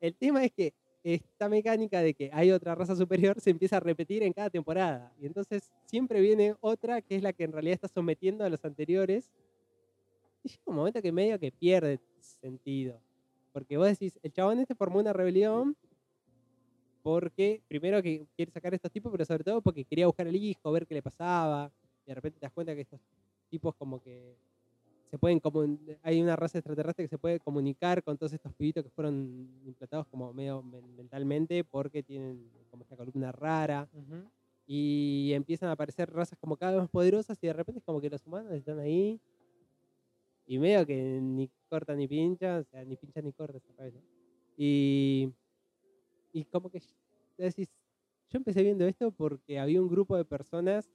[0.00, 3.80] El tema es que esta mecánica de que hay otra raza superior se empieza a
[3.80, 5.12] repetir en cada temporada.
[5.20, 8.64] Y entonces siempre viene otra que es la que en realidad está sometiendo a los
[8.64, 9.30] anteriores.
[10.42, 13.00] Y llega un momento que medio que pierde sentido.
[13.58, 15.76] Porque vos decís, el chabón este formó una rebelión
[17.02, 20.36] porque primero que quiere sacar a estos tipos, pero sobre todo porque quería buscar al
[20.36, 21.72] hijo, ver qué le pasaba.
[22.06, 23.00] Y de repente te das cuenta que estos
[23.50, 24.36] tipos como que
[25.10, 25.40] se pueden
[26.04, 30.06] hay una raza extraterrestre que se puede comunicar con todos estos pibitos que fueron implantados
[30.06, 33.88] como medio men- mentalmente porque tienen como esta columna rara
[34.68, 38.00] y empiezan a aparecer razas como cada vez más poderosas y de repente es como
[38.00, 39.18] que los humanos están ahí
[40.48, 43.98] y medio que ni corta ni pincha, o sea, ni pincha ni corta esa cabeza.
[44.56, 45.30] Y,
[46.32, 46.80] y como que
[47.36, 47.68] decís,
[48.30, 50.90] yo empecé viendo esto porque había un grupo de personas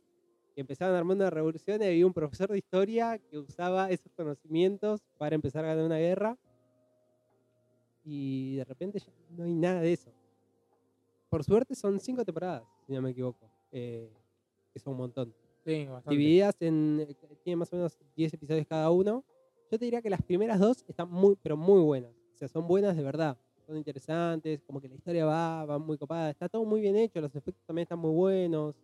[0.56, 5.02] que empezaban armando una revolución y había un profesor de historia que usaba esos conocimientos
[5.20, 6.38] para empezar a ganar una guerra
[8.04, 10.12] y de repente ya no hay nada de eso.
[11.30, 14.12] Por suerte son cinco temporadas, si no me equivoco, eh,
[14.74, 15.34] que son un montón.
[15.64, 16.18] Sí, bastante.
[16.18, 19.24] Divididas en, eh, tiene más o menos 10 episodios cada uno.
[19.74, 22.12] Yo te diría que las primeras dos están muy, pero muy buenas.
[22.36, 23.36] O sea, son buenas de verdad.
[23.66, 26.30] Son interesantes, como que la historia va, va muy copada.
[26.30, 28.76] Está todo muy bien hecho, los efectos también están muy buenos.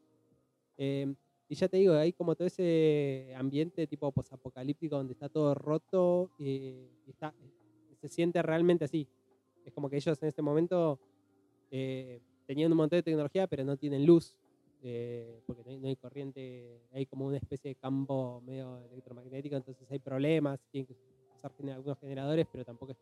[0.77, 1.13] Eh,
[1.47, 6.31] y ya te digo, hay como todo ese ambiente tipo posapocalíptico donde está todo roto
[6.39, 6.87] y
[8.01, 9.07] se siente realmente así.
[9.63, 10.99] Es como que ellos en este momento
[11.69, 14.35] eh, tenían un montón de tecnología, pero no tienen luz.
[14.81, 19.55] Eh, porque no hay, no hay corriente, hay como una especie de campo medio electromagnético,
[19.55, 22.99] entonces hay problemas, tienen que usar algunos generadores, pero tampoco es-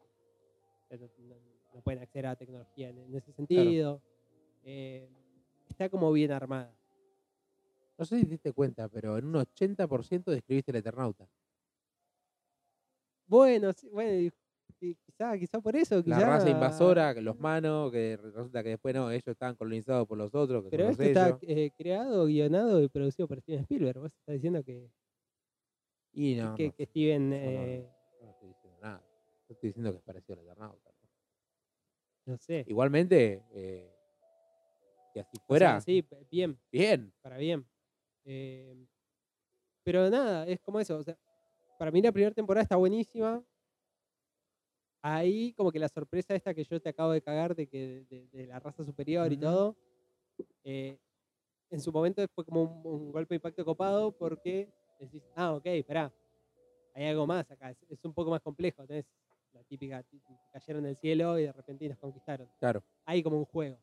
[1.20, 4.02] no, pueden acceder a tecnología en, en ese sentido.
[4.64, 5.10] Eh,
[5.70, 6.78] está como bien armada.
[8.00, 11.30] No sé si te diste cuenta, pero en un 80% describiste el Eternauta.
[13.26, 14.30] Bueno, sí, bueno,
[14.80, 16.02] quizá, quizá por eso.
[16.06, 20.34] La raza invasora, los manos, que resulta que después no, ellos estaban colonizados por los
[20.34, 24.00] otros, que Pero esto está eh, creado, guionado y producido por Steven Spielberg.
[24.00, 24.90] Vos estás diciendo que,
[26.14, 27.90] Y no, que, Steven, no, eh,
[28.22, 29.04] no estoy diciendo nada.
[29.50, 30.92] No estoy diciendo que es parecido al Eternauta.
[32.26, 32.34] ¿no?
[32.34, 32.66] no sé.
[32.68, 33.94] Igualmente, eh,
[35.14, 37.14] que así O sea, fuera, sí, bien, bien.
[37.22, 37.66] para bien.
[38.26, 38.76] Eh,
[39.84, 40.98] pero nada, es como eso.
[40.98, 41.18] O sea,
[41.80, 43.42] para mí la primera temporada está buenísima.
[45.10, 48.28] Ahí como que la sorpresa esta que yo te acabo de cagar de que de,
[48.28, 49.78] de la raza superior y todo,
[50.66, 50.98] eh,
[51.70, 55.66] en su momento fue como un, un golpe de impacto copado porque decís, ah, ok,
[55.68, 56.14] esperá,
[56.94, 59.06] hay algo más acá, es, es un poco más complejo, tenés
[59.54, 62.50] la típica, tí- cayeron del cielo y de repente nos conquistaron.
[62.60, 62.84] Claro.
[63.06, 63.80] Hay como un juego.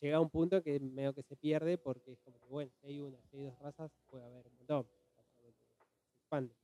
[0.00, 2.88] Llega a un punto que medio que se pierde porque es como que, bueno, si
[2.88, 4.88] hay una, si hay dos razas, puede haber un montón.
[5.16, 5.60] básicamente,
[6.10, 6.54] Se expande.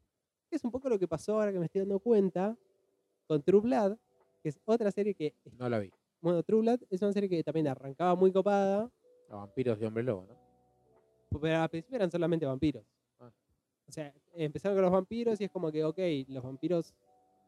[0.50, 2.56] Es un poco lo que pasó ahora que me estoy dando cuenta
[3.26, 3.96] con True Blood,
[4.42, 5.90] que es otra serie que, No la vi.
[6.20, 8.90] bueno, True Blood es una serie que también arrancaba muy copada,
[9.30, 10.46] A vampiros y hombres lobo, ¿no?
[11.40, 12.84] pero al principio eran solamente vampiros.
[13.20, 13.30] Ah.
[13.88, 16.94] O sea, empezaron con los vampiros y es como que, ok, los vampiros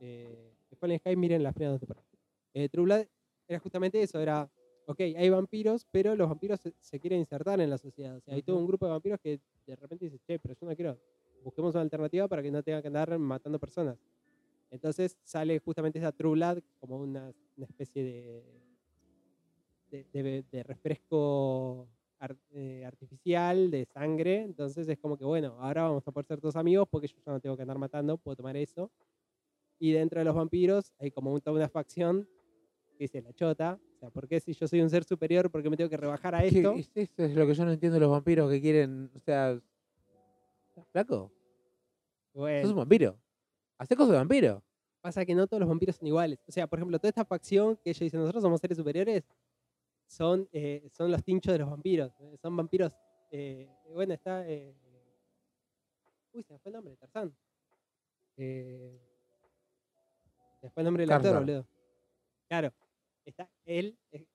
[0.00, 2.08] eh, de Fallen Sky, miren las primeras dos temporadas.
[2.54, 3.06] Eh, True Blood
[3.46, 4.50] era justamente eso, era,
[4.86, 8.16] ok, hay vampiros, pero los vampiros se, se quieren insertar en la sociedad.
[8.16, 10.66] O sea, hay todo un grupo de vampiros que de repente dice, che, pero yo
[10.66, 10.98] no quiero,
[11.42, 13.96] busquemos una alternativa para que no tengan que andar matando personas.
[14.70, 18.44] Entonces sale justamente esa True Blood como una, una especie de,
[19.90, 21.88] de, de- de refresco
[22.52, 24.42] eh, artificial, de sangre.
[24.42, 27.32] Entonces es como que, bueno, ahora vamos a poder ser todos amigos porque yo ya
[27.32, 28.90] no tengo que andar matando, puedo tomar eso.
[29.78, 32.28] Y dentro de los vampiros hay como un- toda una facción
[32.98, 33.78] que dice la chota.
[33.96, 35.96] O sea, ¿por qué si yo soy un ser superior, por qué me tengo que
[35.96, 36.74] rebajar a ¿Qué- esto?
[36.74, 39.10] es- Eso es lo que yo no entiendo de los vampiros que quieren.
[39.14, 39.58] O sea.
[40.92, 41.32] ¿Flaco?
[42.34, 43.16] Bueno, ¿Sos un vampiro?
[43.78, 44.62] ¿Haces cosas de vampiro?
[45.00, 46.38] pasa que no todos los vampiros son iguales.
[46.46, 49.24] O sea, por ejemplo, toda esta facción que ellos dicen, nosotros somos seres superiores,
[50.06, 52.12] son, eh, son los tinchos de los vampiros.
[52.20, 52.92] eh, Son vampiros.
[53.30, 54.46] eh, bueno, está.
[54.48, 54.74] eh,
[56.32, 57.34] uy, se me fue el nombre, Tarzán.
[58.36, 59.00] Eh,
[60.60, 61.66] se me fue el nombre del actor, boludo.
[62.48, 62.72] Claro,
[63.24, 64.26] está él, es,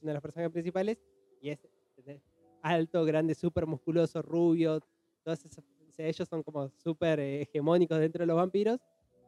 [0.00, 0.98] una de las personajes principales
[1.40, 1.58] y es
[2.62, 4.80] alto, grande, súper musculoso, rubio.
[5.24, 8.78] Todos esos, o sea, ellos son como súper hegemónicos dentro de los vampiros.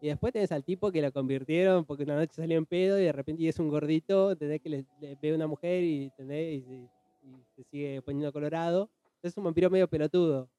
[0.05, 3.05] Y después tenés al tipo que lo convirtieron porque una noche salió en pedo y
[3.05, 6.43] de repente es un gordito, tenés que le, le ve a una mujer y, se-
[6.53, 6.62] y
[7.57, 8.90] se sigue poniendo colorado.
[9.23, 10.51] Es un vampiro medio pelotudo.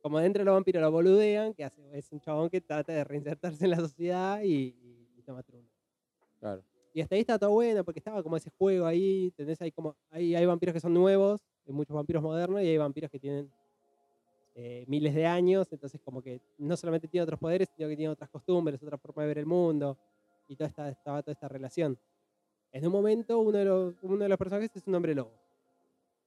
[0.00, 3.02] Como dentro de los vampiros lo boludean, que hace, es un chabón que trata de
[3.02, 5.66] reinsertarse en la sociedad y, y- y toma truno.
[6.38, 6.62] Claro.
[6.94, 9.96] Y hasta ahí está todo bueno porque estaba como ese juego ahí, tenés ahí como,
[10.08, 13.50] hay, hay vampiros que son nuevos, hay muchos vampiros modernos y hay vampiros que tienen
[14.60, 18.10] eh, miles de años, entonces como que no solamente tiene otros poderes, sino que tiene
[18.10, 19.96] otras costumbres, otra forma de ver el mundo
[20.48, 21.96] y toda esta, estaba toda esta relación.
[22.72, 25.30] En un momento uno de los, uno de los personajes es un hombre lobo.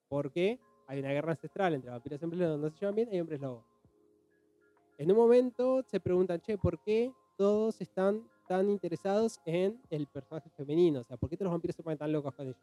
[0.08, 0.62] ¿Por qué?
[0.88, 3.41] Hay una guerra ancestral entre vampiros y hombres lobos, no se llevan bien, hay hombres
[3.41, 3.65] lobos.
[4.98, 10.50] En un momento se preguntan, che, ¿por qué todos están tan interesados en el personaje
[10.52, 11.02] femenino?
[11.02, 12.58] O sea, ¿por qué todos los vampiros se ponen tan locos con ella?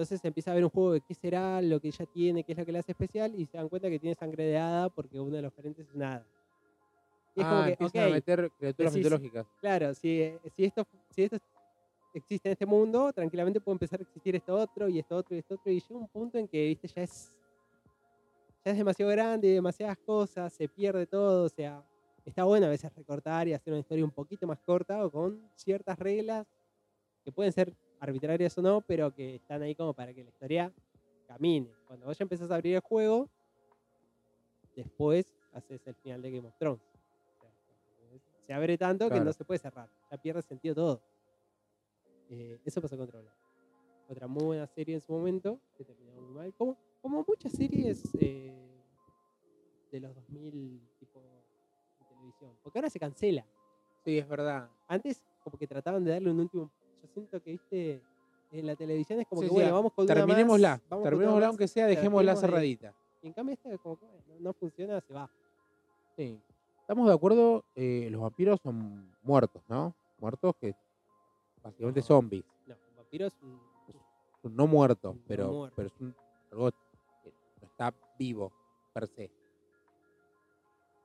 [0.00, 2.58] Entonces empieza a ver un juego de qué será lo que ella tiene, qué es
[2.58, 5.20] lo que le hace especial, y se dan cuenta que tiene sangre de hada porque
[5.20, 6.26] uno de los parentes es una hada.
[7.36, 9.46] Y es como ah, que, empiezan ok, a meter criaturas decís- mitológicas.
[9.60, 11.36] Claro, si, si, esto, si esto
[12.14, 15.40] existe en este mundo, tranquilamente puede empezar a existir esto otro y esto otro y
[15.40, 15.70] esto otro.
[15.70, 17.36] Y llega un punto en que, viste, ya es,
[18.64, 21.44] ya es demasiado grande, demasiadas cosas, se pierde todo.
[21.44, 21.84] O sea,
[22.24, 25.46] está bueno a veces recortar y hacer una historia un poquito más corta o con
[25.56, 26.46] ciertas reglas
[27.22, 30.72] que pueden ser arbitrarias o no, pero que están ahí como para que la historia
[31.26, 31.72] camine.
[31.86, 33.28] Cuando vos ya empezás a abrir el juego,
[34.74, 36.82] después haces el final de Game of Thrones.
[36.82, 37.52] O sea,
[38.46, 41.02] se abre tanto que no se puede cerrar, ya pierde sentido todo.
[42.30, 43.24] Eh, eso pasó con Blood.
[44.08, 46.54] Otra muy buena serie en su momento, que terminó muy mal.
[46.54, 48.52] Como, como muchas series eh,
[49.90, 51.20] de los 2000, tipo
[52.00, 52.56] en televisión.
[52.62, 53.44] Porque ahora se cancela.
[54.04, 54.68] Sí, es verdad.
[54.88, 56.70] Antes, como que trataban de darle un último.
[57.02, 58.02] Yo siento que, viste,
[58.52, 60.80] en la televisión es como Sí, que, sí, bueno, vamos con una más, Terminémosla.
[60.88, 62.94] vamos Terminémosla aunque sea, dejémosla cerradita.
[63.22, 64.06] Y en cambio, esta, como que
[64.40, 65.30] no funciona, se va.
[66.16, 66.40] Sí.
[66.80, 69.94] Estamos de acuerdo, eh, los vampiros son muertos, ¿no?
[70.18, 70.74] Muertos que
[71.62, 72.06] básicamente No.
[72.06, 72.44] zombies.
[72.66, 73.60] No, un vampiro es un.
[74.42, 76.14] No muertos, No pero, pero es un-
[76.50, 76.70] algo
[78.18, 78.50] vivo,
[78.92, 79.30] per se.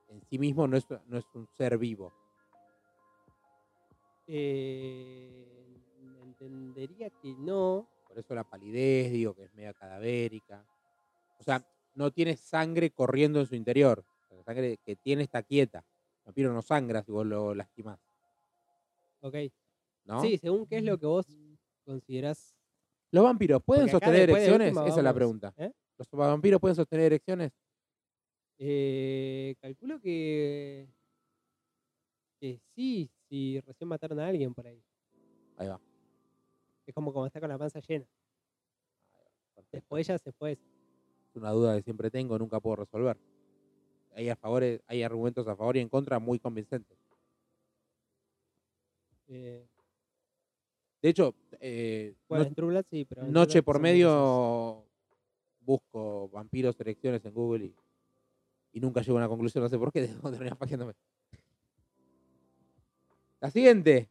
[0.08, 2.12] En sí mismo no es, no es un ser vivo.
[4.26, 5.55] Eh,
[6.46, 7.88] entendería que no.
[8.08, 10.64] Por eso la palidez, digo, que es media cadavérica.
[11.38, 14.04] O sea, no tiene sangre corriendo en su interior.
[14.30, 15.78] La sangre que tiene está quieta.
[16.20, 17.98] El vampiro no sangra si vos lo lastimás,
[19.20, 19.34] Ok.
[20.04, 20.20] ¿no?
[20.22, 21.26] Sí, según qué es lo que vos
[21.84, 22.54] considerás.
[23.10, 24.72] ¿Los vampiros pueden sostener erecciones?
[24.72, 25.54] Esa es la pregunta.
[25.56, 25.72] ¿eh?
[25.96, 27.52] ¿Los vampiros pueden sostener erecciones?
[28.58, 30.88] Eh, calculo que.
[32.38, 34.82] Que sí, si recién mataron a alguien por ahí.
[35.56, 35.80] Ahí va.
[36.86, 38.06] Es como cuando está con la panza llena.
[39.72, 40.52] Después ya se fue.
[40.52, 43.16] Es una duda que siempre tengo, nunca puedo resolver.
[44.14, 46.96] Hay, a favores, hay argumentos a favor y en contra muy convincentes.
[49.28, 49.66] Eh,
[51.02, 53.26] De hecho, eh, bueno, no- Blood sí, pero.
[53.26, 54.84] noche por medio
[55.60, 57.74] busco vampiros erecciones en Google y,
[58.72, 60.94] y nunca llego a una conclusión, no sé por qué, tengo que terminar pajeándome.
[63.40, 64.08] La siguiente.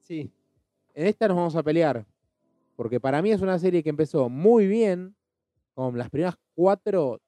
[0.00, 0.30] Sí,
[0.98, 2.04] En esta nos vamos a pelear.
[2.74, 5.14] Porque para mí es una serie que empezó muy bien,
[5.72, 7.20] con las primeras cuatro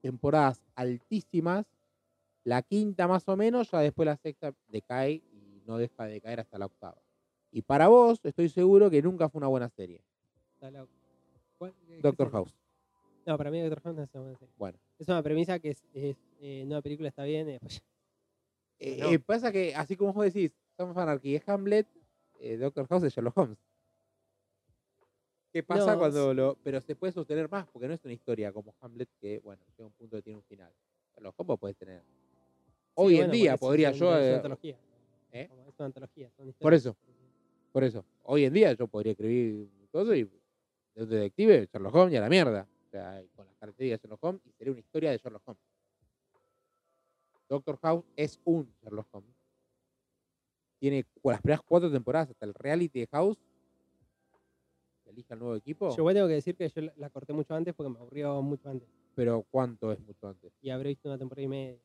[0.00, 1.66] temporadas altísimas.
[2.44, 6.38] La quinta más o menos, ya después la sexta decae y no deja de decaer
[6.38, 7.02] hasta la octava.
[7.50, 10.00] Y para vos, estoy seguro que nunca fue una buena serie.
[10.54, 10.86] está la-
[11.58, 12.30] ¿cuál- qué- qué Doctor?
[12.30, 12.54] House.
[13.26, 14.54] No, para mí Doctor House no es una buena serie.
[14.56, 14.78] Bueno.
[15.00, 17.82] Es una premisa que es, es, eh, una película está bien y después
[18.78, 19.10] Eh, No.
[19.10, 21.88] eh, pasa que, así como vos decís, Tom Anarchy es Hamlet,
[22.40, 23.58] eh, Doctor House es Sherlock Holmes.
[25.52, 26.56] ¿Qué pasa No, cuando lo.?
[26.62, 29.84] Pero se puede sostener más, porque no es una historia como Hamlet que, bueno, llega
[29.84, 30.72] a un punto que tiene un final.
[31.14, 32.02] Sherlock Holmes puedes tener.
[32.94, 34.08] Hoy Sí, en bueno, día podría es yo.
[34.08, 34.78] una- es eh, una antología.
[35.32, 35.48] ¿eh?
[35.48, 36.30] Como Es una antología.
[36.36, 36.96] son Por eso.
[37.72, 40.24] por eso, hoy en día yo podría escribir todo y
[40.94, 42.68] de un detective, Sherlock Holmes y a la mierda.
[42.86, 45.62] O sea, con las características de Sherlock Holmes y sería una historia de Sherlock Holmes.
[47.48, 49.34] Doctor House es un Sherlock Holmes.
[50.80, 53.38] Tiene las primeras cuatro temporadas hasta el reality de House.
[55.04, 55.90] que Elija el nuevo equipo.
[55.90, 58.70] Yo igual tengo que decir que yo la, corté mucho antes porque me aburrió mucho
[58.70, 58.88] antes.
[59.14, 60.52] Pero ¿cuánto es mucho antes?
[60.62, 61.78] Y habré visto una temporada y media.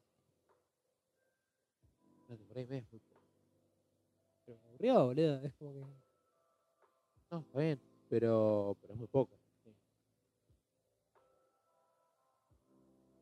[2.30, 3.22] Una temporada y media es muy poco.
[4.46, 5.42] Pero me aburrió, boludo.
[5.44, 5.80] Es como que.
[7.32, 7.82] No, está bien.
[8.08, 9.38] Pero, pero es muy poco.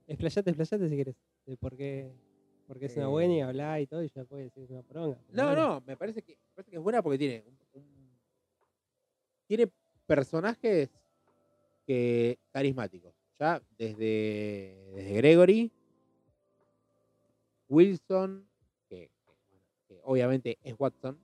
[0.06, 1.16] Explayate, explayate si querés.
[1.48, 2.14] De por qué,
[2.74, 3.44] por qué es una buena y Eh.
[3.44, 4.04] hablar y todo.
[4.04, 5.18] Y ya después decir que es una poronga.
[5.32, 8.18] No, no, me parece que, me parece que es buena porque tiene un- un-
[9.48, 9.70] tiene
[10.06, 10.90] personajes
[11.86, 13.14] que carismáticos.
[13.40, 15.72] Ya desde, desde Gregory,
[17.70, 18.48] Wilson,
[18.90, 21.18] que, que, bueno, que obviamente es Watson,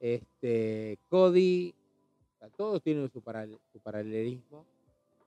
[0.00, 1.74] este, Cody,
[2.34, 4.64] o sea, todos tienen su, paral- su paralelismo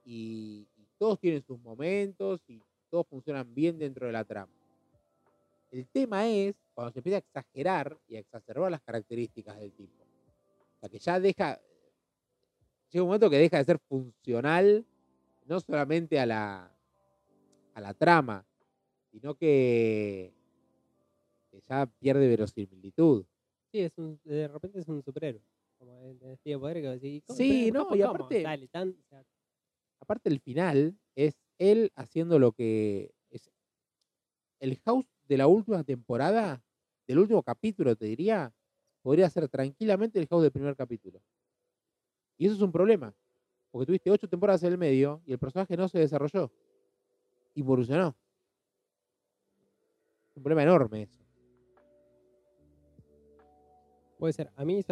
[0.06, 4.52] y, y todos tienen sus momentos y todos funcionan bien dentro de la trama.
[5.71, 10.03] El tema es cuando se empieza a exagerar y a exacerbar las características del tipo.
[10.03, 11.60] O sea, que ya deja.
[12.89, 14.84] Llega un momento que deja de ser funcional,
[15.45, 16.75] no solamente a la,
[17.75, 18.43] a la trama,
[19.12, 20.34] sino que,
[21.51, 23.25] que ya pierde verosimilitud.
[23.71, 25.43] Sí, es un, de repente es un superhéroe.
[25.77, 29.08] Como de, de Steve Poder que ¿cómo Sí, no, ¿Cómo, y aparte- Dale, tan, o
[29.10, 29.23] sea,
[30.01, 33.12] Aparte, el final es él haciendo lo que.
[33.29, 33.51] Es
[34.60, 36.62] el house de la última temporada,
[37.08, 38.52] del último capítulo, te diría,
[39.04, 41.22] podría ser tranquilamente el house del primer capítulo.
[42.36, 43.13] Y eso es un problema.
[43.70, 46.52] Porque tuviste ocho temporadas en el medio y el personaje no se desarrolló.
[47.54, 48.15] Involucionó.
[50.32, 51.20] Es un problema enorme eso.
[54.18, 54.52] Puede ser.
[54.56, 54.84] A mí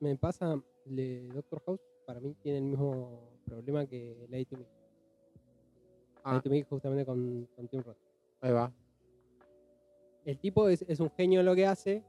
[0.00, 4.66] me pasa, de Doctor House, para mí tiene el mismo problema que Lady to Me.
[6.22, 7.96] Ah, Lady to Me justamente con, con Tim Roth.
[8.42, 8.70] ahí va.
[10.26, 12.02] El tipo es, un genio en lo que hace,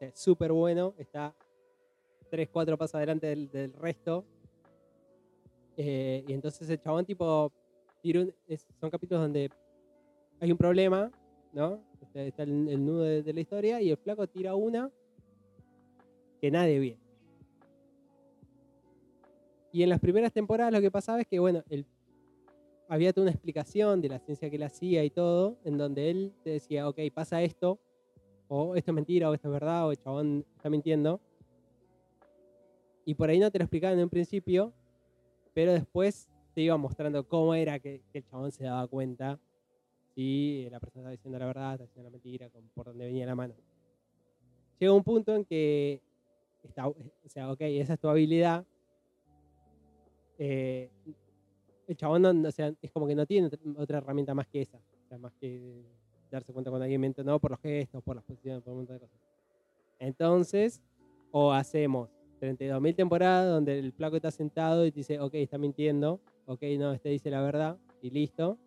[0.00, 1.32] es súper bueno, está
[2.30, 4.24] 3, 4 pasos adelante del, resto.
[5.76, 7.52] eh, y entonces el chabón tipo,
[8.02, 8.26] tira
[8.80, 9.50] son capítulos donde
[10.40, 11.12] hay un problema,
[11.52, 11.80] ¿no?
[12.12, 14.90] Está, el, nudo de, de la historia y el flaco tira una
[16.40, 16.98] que nadie ve.
[19.70, 21.86] Y en las primeras temporadas lo que pasaba es que, bueno, el,
[22.88, 26.32] había toda una explicación de la ciencia que él hacía y todo, en donde él
[26.42, 27.78] te decía, ok, pasa esto,
[28.48, 31.20] o esto es mentira, o esto es verdad, o el chabón está mintiendo.
[33.04, 34.72] Y por ahí no te lo explicaban en un principio,
[35.52, 39.38] pero después te iba mostrando cómo era que, que el chabón se daba cuenta
[40.14, 43.34] si la persona estaba diciendo la verdad, estaba diciendo la mentira, por dónde venía la
[43.34, 43.54] mano.
[44.78, 46.00] Llega un punto en que,
[46.64, 46.96] está, o
[47.26, 48.64] sea, ok, esa es tu habilidad,
[50.38, 50.90] eh,
[51.88, 54.76] el chabón, no- o sea, es como que no tiene otra- herramienta más que esa.
[54.78, 55.82] O sea, más que
[56.30, 58.96] darse cuenta cuando alguien miente no por los gestos, por las posiciones, por un montón
[58.96, 59.18] de cosas.
[59.98, 60.82] Entonces,
[61.32, 66.20] o hacemos 32.000 temporadas donde el flaco está sentado y te dice, ok, está mintiendo,
[66.46, 68.58] ok, no, este dice la verdad, y listo.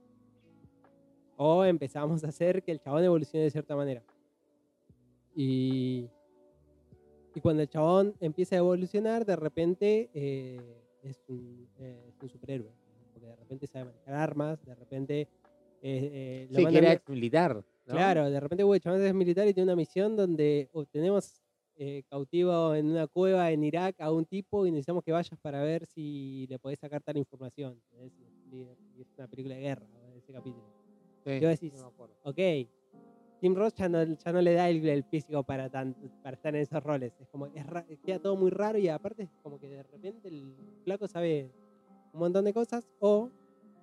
[1.37, 4.03] O empezamos a hacer que el chabón evolucione de cierta manera.
[5.35, 6.09] Y,
[7.33, 10.59] y cuando el chabón empieza a evolucionar, de repente eh,
[11.03, 12.80] es, un, eh, es un superhéroe.
[13.13, 15.21] Porque de repente sabe manejar armas, de repente...
[15.21, 15.27] eh,
[15.81, 17.55] eh, lo Sí, que era ex militar.
[17.55, 17.63] ¿no?
[17.93, 21.41] Claro, de repente güey, chabón es militar y tiene una misión donde oh, tenemos
[21.75, 25.63] eh, cautivo en una cueva en Irak a un tipo y necesitamos que vayas para
[25.63, 27.81] ver si le podés sacar tal información.
[28.51, 28.61] y
[29.01, 30.63] es una película de guerra ese capítulo.
[31.23, 32.15] Sí, Y vos decís, no me acuerdo.
[32.23, 32.39] ok,
[33.39, 36.55] Tim Roth ya no, ya no le da el, el físico para, tan, para estar
[36.55, 37.13] en esos roles.
[37.19, 40.27] Es como, es ra- queda todo muy raro y aparte es como que de repente
[40.27, 41.49] el flaco sabe
[42.13, 43.29] un montón de cosas o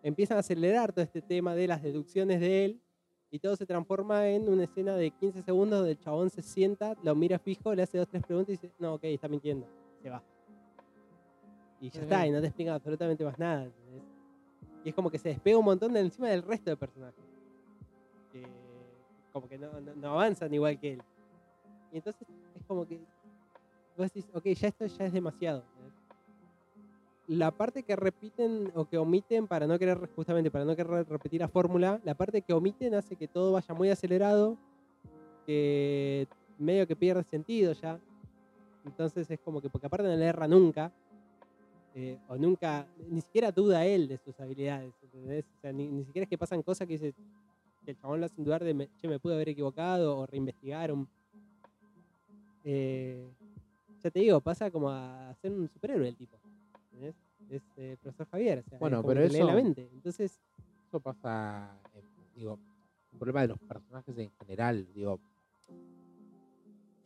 [0.03, 2.81] empiezan a acelerar todo este tema de las deducciones de él
[3.31, 6.95] y todo se transforma en una escena de 15 segundos donde el chabón se sienta,
[7.03, 9.67] lo mira fijo, le hace dos, tres preguntas y dice, no, ok, está mintiendo,
[10.03, 10.23] se va.
[11.81, 13.65] Y ya está, y no te explica absolutamente más nada.
[13.65, 14.03] ¿entendés?
[14.85, 17.25] Y es como que se despega un montón de encima del resto de personajes.
[19.33, 21.03] Como que no avanzan igual que él.
[21.93, 22.99] Y entonces es como que
[23.97, 25.65] vos decís, ok, ya esto ya es demasiado.
[27.29, 31.41] La parte que repiten o que omiten para no querer, justamente para no querer repetir
[31.41, 34.57] la fórmula, la parte que omiten hace que todo vaya muy acelerado,
[35.47, 36.27] que
[36.59, 38.01] medio que pierde sentido ya.
[38.87, 40.91] Entonces es como que, porque aparte no le erra nunca,
[41.95, 45.45] eh, o nunca, ni siquiera duda él de sus habilidades, ¿entendés?
[45.59, 47.13] O sea, ni, ni siquiera es que pasan cosas que dice,
[47.85, 50.93] que el chabón lo hacen dudar de, me, che, me pude haber equivocado o reinvestigar.
[50.93, 51.07] un-
[52.65, 53.27] Eh,
[54.03, 56.37] ya te digo, pasa como a ser un superhéroe el tipo.
[56.99, 57.17] ¿Entendés?
[57.51, 59.89] Es eh, profesor Javier, o sea, Bueno, pero la mente.
[59.93, 60.41] Entonces,
[60.87, 62.59] Eso pasa, en- digo,
[63.13, 65.21] un problema de los personajes en general, digo.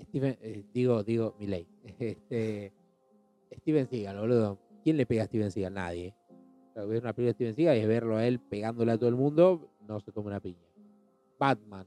[0.01, 1.67] Steven, eh, digo, digo, Miley.
[1.99, 2.73] Este,
[3.61, 4.59] Steven Seagal, boludo.
[4.83, 5.75] ¿Quién le pega a Steven Seagal?
[5.75, 6.15] Nadie.
[6.71, 8.99] O sea, ver una película de Steven Seagal y es verlo a él pegándole a
[8.99, 10.59] todo el mundo, no se toma una piña.
[11.39, 11.87] Batman.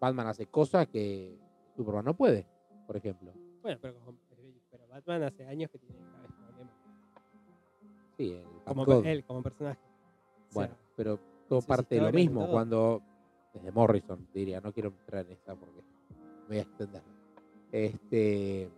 [0.00, 1.38] Batman hace cosas que
[1.76, 2.46] Superman no puede,
[2.86, 3.32] por ejemplo.
[3.62, 4.18] bueno, pero, como-
[4.70, 5.96] pero Batman hace años que tiene.
[8.16, 9.80] Sí, el Como él, como personaje.
[10.48, 12.42] O sea, Bueno, pero todo parte de lo mismo.
[12.42, 12.52] todo.
[12.52, 13.02] Cuando,
[13.52, 15.82] desde Morrison, diría, no quiero entrar en esta porque
[16.42, 17.02] me voy a extender.
[17.72, 18.70] Este,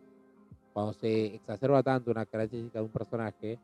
[0.73, 3.59] cuando se exacerba tanto una característica de un personaje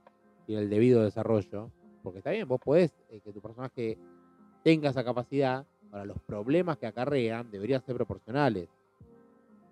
[0.47, 1.71] y el debido desarrollo,
[2.03, 3.99] porque está bien, vos podés eh, que tu personaje
[4.63, 8.69] tenga esa capacidad, ahora los problemas que acarrean deberían ser proporcionales.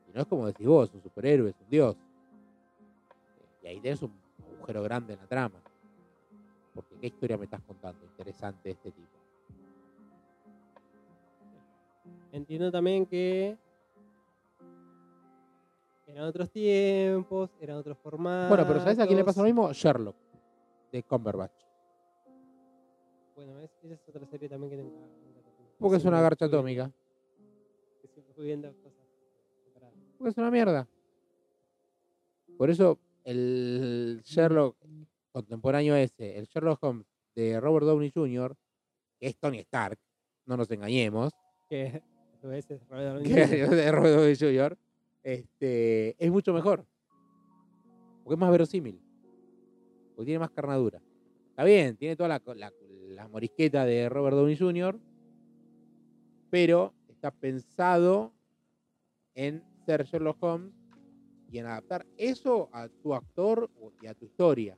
[0.09, 1.97] Y no es como decís vos, es un superhéroe, es un dios.
[3.63, 4.13] Y ahí tenés un
[4.57, 5.63] agujero grande en la trama.
[6.75, 9.19] Porque qué historia me estás contando, interesante de este tipo.
[12.33, 13.59] Entiendo también que
[16.07, 18.49] eran otros tiempos, eran otros formatos.
[18.49, 19.71] Bueno, pero ¿sabes a quién le pasa lo mismo?
[19.73, 20.17] Sherlock,
[20.91, 21.53] de Cumberbatch.
[23.35, 25.03] Bueno, es- esa es otra serie también que terminé.
[25.79, 26.91] Porque es una garcha atómica.
[28.35, 29.07] fui viendo cosas
[29.65, 29.95] separadas.
[30.17, 30.89] Porque es una mierda.
[32.57, 34.77] Por eso el Sherlock
[35.33, 38.55] contemporáneo ese, el Sherlock Holmes de Robert Downey Jr.,
[39.19, 39.99] que es Tony Stark,
[40.47, 41.33] no nos engañemos,
[43.25, 44.79] Que Robert Downey Jr.
[45.23, 46.85] este, es mucho mejor.
[48.25, 49.01] Porque es más verosímil.
[50.15, 51.01] Porque tiene más carnadura.
[51.51, 52.73] Está bien, tiene toda la, co- la,
[53.09, 54.99] la morisqueta de Robert Downey Jr.,
[56.51, 58.33] pero está pensado
[59.35, 60.73] en ser Sherlock Holmes
[61.51, 64.77] y en adaptar eso a tu actor y a tu historia.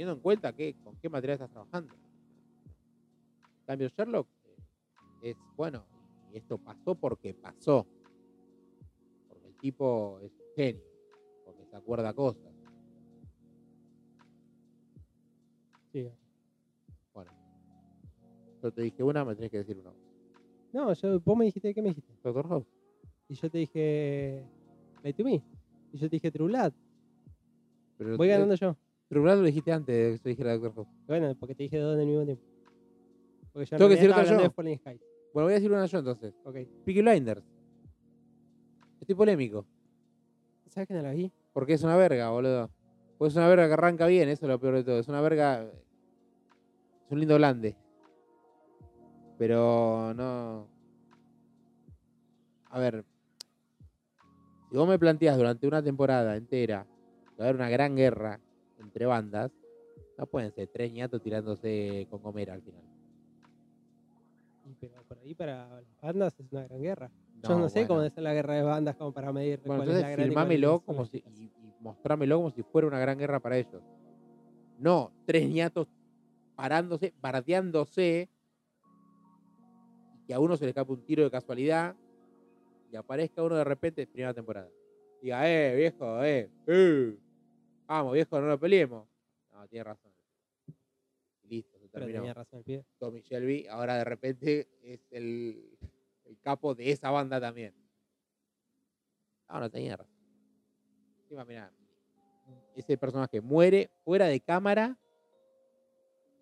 [0.00, 1.92] Teniendo en cuenta que, con qué material estás trabajando.
[2.64, 5.84] En cambio, Sherlock eh, es, bueno,
[6.32, 7.86] y esto pasó porque pasó.
[9.28, 10.82] Porque el tipo es un genio,
[11.44, 12.50] porque se acuerda cosas.
[15.92, 16.10] Sí.
[17.12, 17.32] Bueno,
[18.62, 19.92] yo te dije una, me tenés que decir una.
[20.72, 22.14] No, yo, vos me dijiste, ¿qué me dijiste?
[22.22, 22.66] Doctor House.
[23.28, 24.46] Y yo te dije.
[25.02, 25.42] Light to Me.
[25.92, 26.72] Y yo te dije True Blood.
[27.98, 28.74] Pero Voy ganando yo.
[29.10, 30.88] Tribunal lo dijiste antes de que yo dijera Doctor House.
[31.08, 32.44] Bueno, porque te dije dos en el mismo tiempo.
[33.52, 34.40] Porque en Tengo que decir otra yo.
[34.40, 35.00] de Falling Sky.
[35.34, 36.32] Bueno, voy a decir una yo entonces.
[36.44, 36.54] Ok.
[36.84, 37.42] Peaky Blinders.
[39.00, 39.66] Estoy polémico.
[40.68, 41.32] ¿Sabes que no la vi?
[41.52, 42.70] Porque es una verga, boludo.
[43.18, 45.00] Porque es una verga que arranca bien, eso es lo peor de todo.
[45.00, 45.64] Es una verga.
[45.64, 47.74] Es un lindo blande.
[49.38, 50.68] Pero no.
[52.68, 53.04] A ver.
[54.70, 56.86] Si vos me planteás durante una temporada entera
[57.34, 58.38] que va a haber una gran guerra
[58.80, 59.50] entre bandas,
[60.18, 62.82] No pueden ser tres ñatos tirándose con comer al final.
[64.66, 67.10] Y pero por ahí para las bandas es una gran guerra.
[67.42, 67.88] Yo no sé bueno.
[67.88, 70.52] cómo es la guerra de bandas como para medir Bueno, cuál es la entonces gran
[70.52, 71.30] es la como si, chica.
[71.30, 73.82] y, y mostrámelo como si fuera una gran guerra para ellos.
[74.78, 75.88] No, tres ñatos
[76.54, 78.28] parándose, bardeándose,
[80.14, 81.96] y que a uno se le escape un tiro de casualidad,
[82.92, 84.68] y aparezca uno de repente, primera temporada.
[85.22, 87.16] Diga, eh, viejo, eh, eh,
[87.90, 89.08] vamos, viejo, no lo peleemos.
[89.52, 90.12] No, tiene razón.
[91.42, 92.20] Listo, se terminó.
[92.20, 92.84] tenía razón el pibe.
[92.98, 95.76] Tommy Shelby ahora de repente es el,
[96.24, 97.74] el capo de esa banda también.
[99.48, 100.14] No, no tenía razón.
[101.22, 101.72] Encima, mirá,
[102.76, 104.96] ese personaje muere fuera de cámara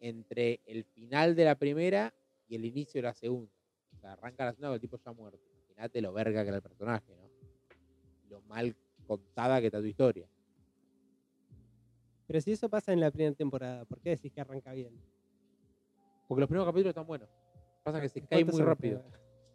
[0.01, 2.15] entre el final de la primera
[2.47, 3.51] y el inicio de la segunda.
[3.97, 5.41] O sea, arranca la segunda con el tipo ya muerto.
[5.57, 7.29] Imagínate lo verga que era el personaje, ¿no?
[8.29, 8.77] Lo mal
[9.07, 10.29] contada que está tu historia.
[12.29, 14.93] Pero si eso pasa en la primera temporada, ¿por qué decís que arranca bien?
[16.29, 17.29] Porque los primeros capítulos están buenos.
[17.83, 19.03] Pasa que se cae ¿Cuántos muy rápido.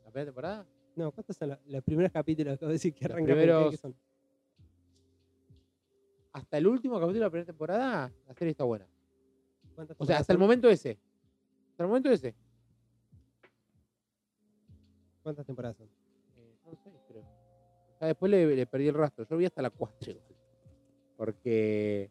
[0.03, 0.65] ¿La primera temporada?
[0.95, 3.37] No, ¿cuántos son los, los primeros capítulos que vos decís que arranca bien?
[3.37, 3.95] primeros- ¿Qué son?
[6.35, 8.87] hasta el último capítulo de la primera temporada, la serie está buena.
[9.75, 10.97] ¿Cuántas O sea, hasta el momento ese.
[11.69, 12.33] Hasta el momento ese.
[15.21, 15.87] ¿Cuántas temporadas son?
[16.37, 17.23] Eh, no sé, creo.
[18.01, 19.25] Ya después le, le perdí el rastro.
[19.29, 20.25] Yo vi hasta la 4 igual.
[21.15, 22.09] Porque,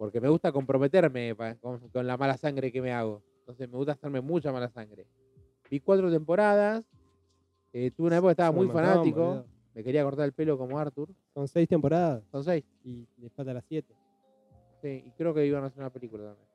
[0.00, 3.22] porque me gusta comprometerme pa- con, con la mala sangre que me hago.
[3.40, 5.06] Entonces me gusta hacerme mucha mala sangre.
[5.70, 6.82] Vi cuatro temporadas.
[7.74, 9.20] eh, tuve una época que estaba muy fanático.
[9.20, 9.46] boludo.
[9.74, 11.10] Me quería cortar el pelo como Arthur.
[11.34, 12.64] Son seis temporadas Son seis.
[12.82, 13.94] y le falta las siete.
[14.80, 16.48] Sí, y creo que iban a hacer una película también.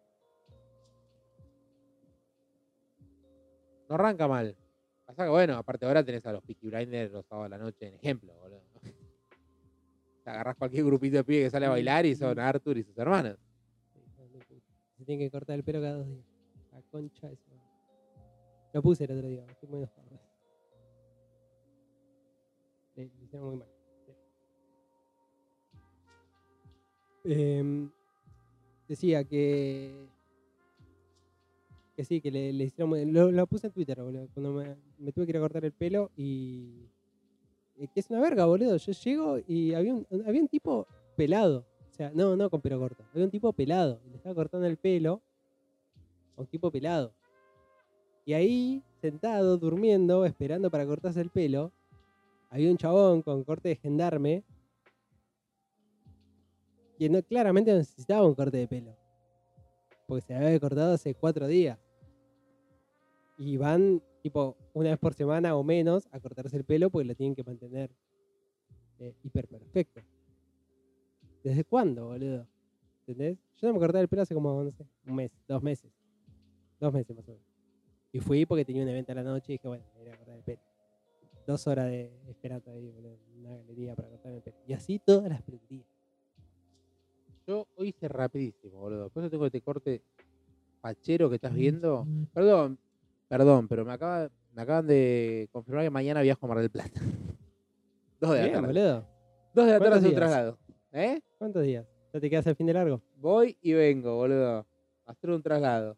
[3.87, 4.57] No arranca mal.
[5.05, 7.89] Pasa que bueno, aparte ahora tenés a los Peaky Blinders los sábados a la noche
[7.89, 8.63] en ejemplo, boludo.
[10.25, 12.97] Te agarrás cualquier grupito de pibe que sale a bailar y son Arthur y sus
[12.97, 13.37] hermanos.
[14.97, 16.25] Se tiene que cortar el pelo cada dos días.
[16.71, 17.37] La concha madre.
[18.73, 20.19] Lo puse el otro día, estoy muy enojado.
[22.95, 23.67] Le, le hicieron muy mal.
[27.25, 27.91] Em,
[28.87, 30.07] decía que.
[31.95, 33.05] Que sí, que le, le hicieron muy.
[33.05, 34.27] Lo, lo puse en Twitter, boludo.
[34.33, 36.89] Cuando me, me tuve que ir a cortar el pelo y.
[37.77, 38.77] eh, Que es una verga, boludo.
[38.77, 41.65] Yo llego y había un, había un tipo pelado.
[41.89, 43.03] O sea, no, no con pelo corto.
[43.13, 44.01] Había un tipo pelado.
[44.09, 45.21] Le estaba cortando el pelo
[46.35, 47.13] a un tipo pelado.
[48.25, 51.71] Y ahí, sentado, durmiendo, esperando para cortarse el pelo,
[52.49, 54.43] había un chabón con corte de gendarme
[56.97, 58.95] que no, claramente necesitaba un corte de pelo.
[60.07, 61.77] Porque se había cortado hace cuatro días.
[63.37, 67.13] Y van, tipo, una vez por semana o menos a cortarse el pelo porque lo
[67.13, 67.91] tienen que mantener
[68.97, 70.01] eh, hiper perfecto.
[71.43, 72.47] ¿Desde cuándo, boludo?
[73.01, 73.37] ¿Entendés?
[73.61, 75.91] Yo no me cortaba el pelo hace como, no sé, un mes, dos meses.
[76.79, 77.45] Dos meses más o menos.
[78.13, 80.17] Y fui porque tenía un evento a la noche y dije, bueno, me voy a
[80.17, 80.61] cortar el pelo.
[81.45, 84.57] Dos horas de esperando ahí, boludo, en una galería para cortarme el pelo.
[84.65, 85.85] Y así todas las prendía.
[87.45, 89.07] Yo hoy hice rapidísimo, boludo.
[89.11, 90.01] Por eso tengo este corte
[90.81, 92.07] fachero que estás viendo.
[92.33, 92.79] Perdón,
[93.37, 96.99] perdón, pero me, acaba, me acaban de confirmar que mañana viajo a Mar del Plata.
[98.19, 98.67] Dos de la Bien, tarde.
[98.67, 99.07] boludo.
[99.53, 100.15] Dos de la tarde ¿Cuántos hace un días?
[100.19, 100.57] traslado.
[100.91, 101.21] ¿Eh?
[101.37, 101.85] ¿Cuántos días?
[102.13, 103.01] ¿Ya te quedas al fin de largo?
[103.17, 104.65] Voy y vengo, boludo.
[105.05, 105.97] A hacer un traslado.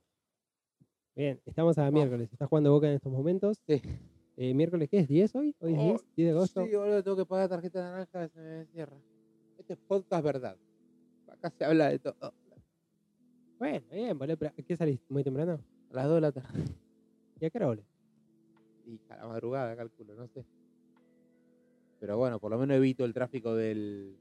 [1.15, 2.29] Bien, estamos a miércoles.
[2.31, 3.59] ¿Estás jugando Boca en estos momentos?
[3.67, 3.81] Sí.
[4.35, 5.09] Eh, ¿Miércoles qué es?
[5.09, 5.55] ¿10 hoy?
[5.59, 6.01] ¿Hoy es Oh, 10?
[6.15, 6.65] ¿10 de agosto?
[6.65, 8.97] Sí, boludo, tengo que pagar tarjeta naranja, se me cierra.
[9.57, 10.57] Este es podcast verdad.
[11.27, 12.15] Acá se habla de todo.
[12.21, 12.31] A
[13.57, 14.37] Bueno, bien, boludo.
[14.37, 14.99] pero ¿a ¿Qué salís?
[15.09, 15.59] ¿Muy temprano?
[15.89, 16.63] las 2 de la tarde.
[17.39, 17.85] ¿Y a qué hora volvés?
[18.85, 20.45] Y a la madrugada, calculo, no sé.
[21.99, 24.15] Pero bueno, por lo menos evito el tráfico del,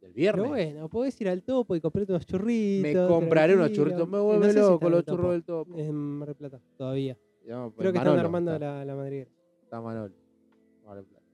[0.00, 0.42] del viernes.
[0.42, 2.82] Pero bueno, podés ir al topo y comprarte unos churritos.
[2.82, 3.84] me compraré unos tranquilo.
[3.84, 4.08] churritos.
[4.08, 5.16] Me Eh, vuelve no sé loco los topo.
[5.16, 5.78] churros del topo.
[5.78, 7.16] En Mar del Plata, todavía.
[7.46, 9.30] No, Creo que Manolo están armando está, la, la madriguera.
[9.62, 10.14] está Manolo.
[10.86, 11.26] Mar del Plata.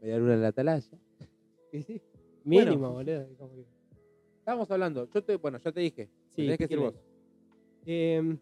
[0.00, 0.98] Media luna en la atalaya.
[1.70, 2.02] Sí, sí.
[2.44, 2.70] Bueno.
[2.72, 3.26] Mínimo, boludo.
[4.38, 5.08] Estábamos hablando.
[5.08, 6.10] Yo te, bueno, ya te dije.
[6.30, 6.94] Sí, tenés que ¿qué decir vos.
[7.84, 8.36] querés?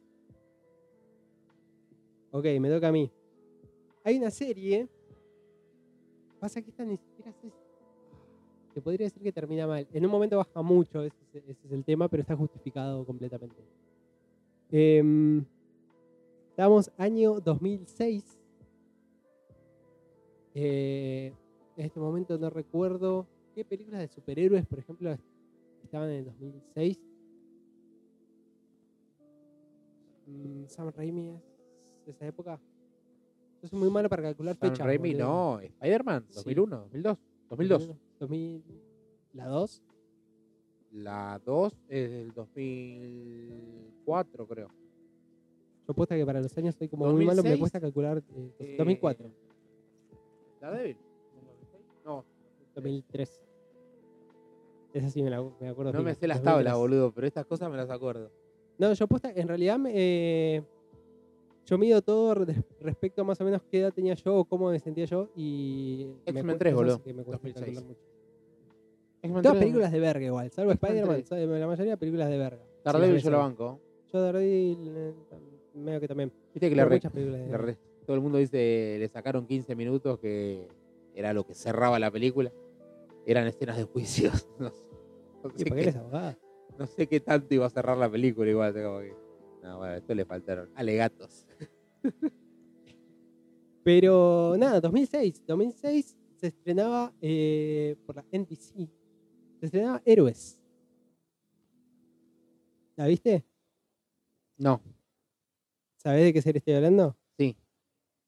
[2.32, 3.10] Ok, me toca a mí.
[4.04, 4.88] Hay una serie.
[6.38, 7.52] Pasa que esta ni siquiera si-
[8.72, 9.86] Te podría decir que termina mal.
[9.92, 13.56] En un momento baja mucho, ese, es- el tema, pero está justificado completamente.
[14.70, 15.44] Em,
[16.50, 18.38] estamos año 2006.
[20.54, 21.32] Eh,
[21.76, 25.16] en este momento no recuerdo qué películas de superhéroes, por ejemplo,
[25.82, 27.00] estaban en el 2006.
[30.26, 31.42] Mm, Sam Raimi es
[32.06, 32.58] de esa época.
[33.62, 34.86] Yo soy muy malo para calcular Sam fechas.
[34.86, 35.26] Raimi, boludo.
[35.28, 35.60] no.
[35.60, 36.34] Spider-Man, Sí.
[36.36, 37.18] 2001, 2002,
[37.50, 37.90] 2002.
[38.20, 38.62] 2000,
[39.34, 39.82] ¿La 2?
[40.92, 44.68] La 2 es del 2004, creo.
[45.86, 48.18] Yo apuesta que para los años soy como muy malo, me 2006, cuesta calcular.
[48.18, 48.22] eh,
[48.58, 49.30] eh, 2004,
[50.60, 50.96] ¿Daredevil?
[52.04, 52.24] No,
[52.74, 53.40] 2003.
[54.92, 55.92] Esa sí me, la, me acuerdo.
[55.92, 56.44] no me sé las 2003.
[56.44, 58.30] tablas, boludo, pero estas cosas me las acuerdo.
[58.78, 60.62] No, yo apuesta, en realidad me, eh,
[61.66, 64.70] yo mido todo re- respecto a más o menos qué edad tenía yo o cómo
[64.70, 66.06] me sentía yo y...
[66.26, 67.54] me X-Men cu- 3, eso boludo, me cuesta 2006.
[67.54, 68.00] calcular mucho.
[69.42, 71.28] Todas 3, películas de verga igual, salvo Spider-Man, 3.
[71.28, 71.48] ¿sabes?
[71.48, 72.62] la mayoría películas de verga.
[72.84, 73.80] Daredevil yo ves, banco.
[74.12, 75.14] Yo Daredevil, eh,
[75.74, 76.32] medio que también.
[76.54, 77.00] Viste que Pero re-
[77.38, 77.58] verga.
[77.58, 80.66] re- todo el mundo dice, le sacaron 15 minutos que
[81.14, 82.50] era lo que cerraba la película.
[83.26, 84.48] Eran escenas de juicios.
[84.58, 84.84] No, sé-
[85.44, 86.38] no sé qué, eres abogada.
[86.78, 88.72] no sé qué tanto iba a cerrar la película igual.
[88.74, 89.14] como que-
[89.62, 91.46] No, bueno, esto le faltaron alegatos.
[93.84, 95.44] Pero nada, 2006.
[95.46, 98.88] 2006 se estrenaba eh, por la NBC.
[99.58, 100.58] Se estrenaba Héroes.
[102.96, 103.44] ¿La viste?
[104.58, 104.82] No,
[105.96, 107.16] ¿Sabés de qué serie estoy hablando?
[107.36, 107.56] sí.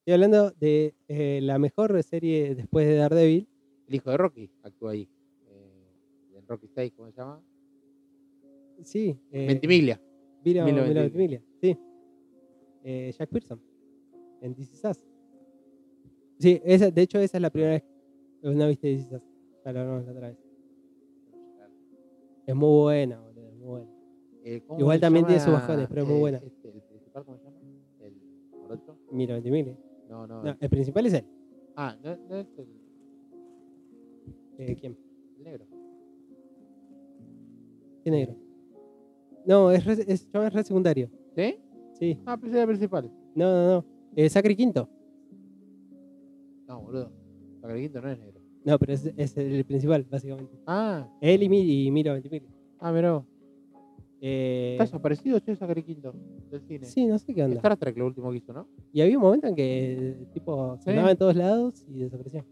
[0.00, 3.48] Estoy hablando de eh, la mejor serie después de Daredevil.
[3.86, 5.08] El hijo de Rocky actúa ahí.
[5.46, 7.42] Eh, en Rocky 6, ¿cómo se llama?
[8.82, 9.16] Sí.
[9.30, 10.00] Ventimiglia.
[10.44, 11.42] Milo, Milo Milo Ventimiglia.
[11.60, 11.76] Sí.
[12.84, 13.60] Eh, Jack Pearson.
[14.40, 15.04] En This Is Us.
[16.38, 17.82] Sí, esa, de hecho esa es la primera vez
[18.40, 19.22] que no viste This Is Us.
[19.64, 20.38] Ya lo hablamos la otra vez.
[22.46, 23.48] Es muy buena, boludo.
[23.48, 23.90] es Muy buena.
[24.44, 26.38] Eh, ¿cómo Igual también tiene llama, sus bajones, pero es muy buena.
[26.38, 27.56] este, ¿El principal cómo se llama?
[28.00, 28.14] ¿El
[28.60, 28.98] morocho?
[29.12, 29.78] Milo Ventimiglia.
[30.08, 30.42] No, no.
[30.42, 31.24] No, el- el principal es él.
[31.76, 32.66] Ah, no, no es el,
[34.58, 34.98] Eh, ¿Quién?
[35.38, 35.66] el negro.
[38.04, 38.34] ¿Qué negro?
[39.46, 41.10] No, es, re, es, es re secundario.
[41.36, 41.56] ¿Sí?
[41.98, 42.18] Sí.
[42.26, 43.10] Ah, pensé el principal.
[43.34, 43.84] No, no, no.
[44.16, 44.88] Eh, Zachary Quinto.
[46.68, 47.12] No, boludo.
[47.60, 48.40] Zachary Quinto no es negro.
[48.64, 50.52] No, pero es, es el principal, básicamente.
[50.66, 52.48] Ah, Él y, Mi- y Milo Ventimiglia.
[52.78, 53.24] ah, mirá.
[54.24, 56.14] Eh, Está desaparecido, che, Zachary Quinto
[56.48, 56.84] del cine.
[56.86, 57.56] sí, no sé qué onda.
[57.56, 58.68] Star Trek lo último que hizo, ¿no?
[58.92, 60.84] Y había un momento en que tipo Sí.
[60.84, 62.44] sonaba en todos lados y desapareció.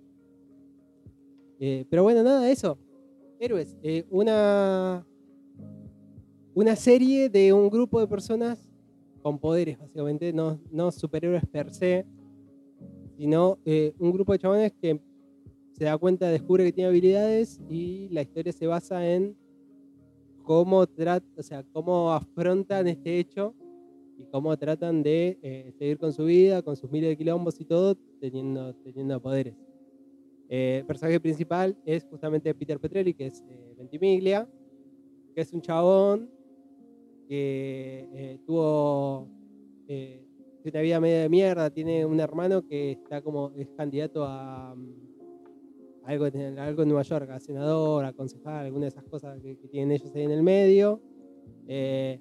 [1.61, 2.76] Eh, pero bueno, nada, eso.
[3.38, 3.76] Héroes.
[3.82, 5.07] eh, una,
[6.61, 8.68] una serie de un grupo de personas
[9.22, 10.30] con poderes, básicamente.
[10.30, 12.04] No, no superhéroes per se,
[13.16, 15.00] sino eh, un grupo de chabones que
[15.72, 19.34] se da cuenta, descubre que tiene habilidades y la historia se basa en
[20.42, 23.54] cómo, o sea, cómo afrontan este hecho
[24.18, 27.64] y cómo tratan de eh, seguir con su vida, con sus miles de quilombos y
[27.64, 29.54] todo, teniendo, teniendo poderes.
[30.50, 34.46] Eh, el personaje principal es justamente Peter Petrelli, que es eh, Ventimiglia,
[35.34, 36.39] que es un chabón
[37.31, 39.28] que eh, tuvo
[39.87, 40.26] eh,
[40.64, 46.03] una vida media de mierda, tiene un hermano que está como, es candidato a, mm,
[46.07, 49.57] algo, en- algo en Nueva York, a senador, a concejal, alguna de esas cosas que,
[49.57, 51.01] que tienen ellos ahí en el medio.
[51.68, 52.18] Eh,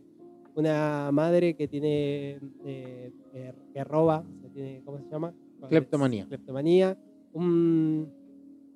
[0.55, 5.33] una madre que tiene eh, eh, que roba, o sea, tiene, ¿cómo se llama?
[5.69, 6.27] Cleptomanía.
[6.27, 6.97] Cleptomanía.
[7.33, 8.07] Un,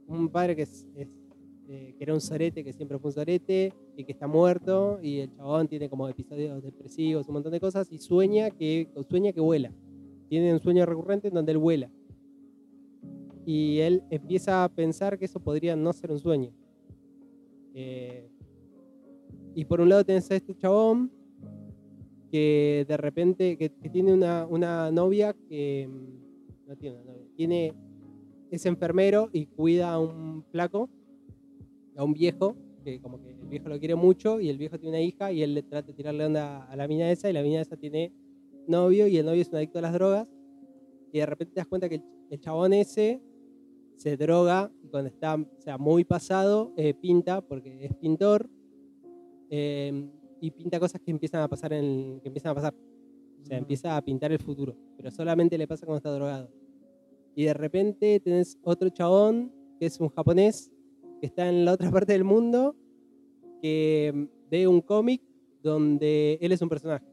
[0.07, 1.07] un padre que, es, es,
[1.75, 5.21] eh, que era un sorete, que siempre fue un sorete y que está muerto y
[5.21, 9.41] el chabón tiene como episodios depresivos, un montón de cosas y sueña que, sueña que
[9.41, 9.71] vuela.
[10.29, 11.89] Tiene un sueño recurrente en donde él vuela.
[13.43, 16.51] Y él empieza a pensar que eso podría no ser un sueño.
[17.73, 18.29] Eh,
[19.55, 21.11] y por un lado tenés a este chabón
[22.31, 27.73] que de repente que tiene una, una novia que mm, no tiene una novia, tiene
[28.51, 30.87] es enfermero y cuida a un flaco,
[31.95, 34.97] a un viejo, que como que el viejo lo quiere mucho y el viejo tiene
[34.97, 37.41] una hija y él le trata de tirarle onda a la mina esa y la
[37.41, 38.11] mina esa tiene
[38.67, 40.27] novio y el novio es un adicto a las drogas.
[41.11, 43.21] Y de repente te das cuenta que el, el chabón ese
[43.97, 48.49] se droga y cuando está o sea, muy pasado eh, pinta porque es pintor
[49.49, 50.09] eh,
[50.41, 52.73] y pinta cosas que empiezan a pasar en que empiezan a pasar.
[53.41, 56.49] O sea empieza a pintar el futuro pero solamente le pasa cuando está drogado.
[57.35, 60.71] Y de repente tenés otro chabón que es un japonés
[61.23, 62.75] que está en la otra parte del mundo
[63.61, 65.21] que ve un cómic
[65.61, 67.05] donde él es un personaje.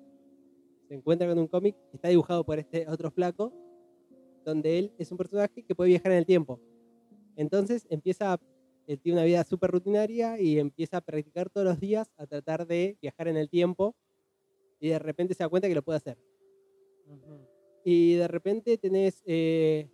[0.88, 3.52] Se encuentra con un cómic que está dibujado por este otro flaco
[4.44, 6.60] donde él es un personaje que puede viajar en el tiempo.
[7.36, 8.40] Entonces empieza,
[8.88, 12.66] él tiene una vida súper rutinaria y empieza a practicar todos los días a tratar
[12.66, 13.94] de viajar en el tiempo
[14.80, 16.18] y de repente se da cuenta que lo puede hacer.
[17.84, 19.88] Y de repente tenés eh,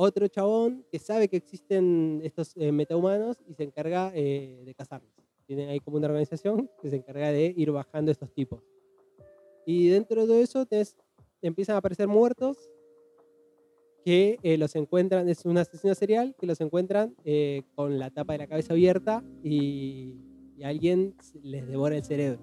[0.00, 5.12] otro chabón que sabe que existen estos eh, metahumanos y se encarga eh, de cazarlos.
[5.44, 8.62] Tiene ahí como una organización que se encarga de ir bajando estos tipos.
[9.66, 10.96] Y dentro de eso tenés-
[11.42, 12.70] empiezan a aparecer muertos
[14.04, 18.34] que eh, los encuentran, es un asesino serial que los encuentran eh, con la tapa
[18.34, 20.14] de la cabeza abierta y,
[20.56, 22.40] y alguien les devora el cerebro.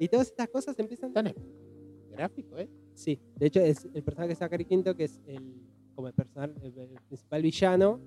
[0.00, 1.12] Y todas estas cosas empiezan...
[1.12, 1.34] Tan
[2.10, 2.70] gráfico, ¿eh?
[2.94, 5.60] Sí, de hecho es el personaje de Zachary Quinto, que es el,
[5.96, 8.00] como el, personal, el, principal villano,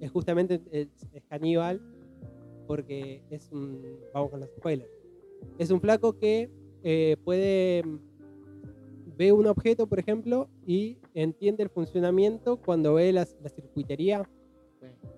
[0.00, 1.80] es justamente es, es caníbal,
[2.66, 3.80] porque es un,
[4.12, 4.90] vamos con los spoilers,
[5.58, 6.50] es un flaco que
[6.82, 7.84] eh, puede,
[9.16, 14.28] ve un objeto, por ejemplo, y entiende el funcionamiento cuando ve las- la circuitería,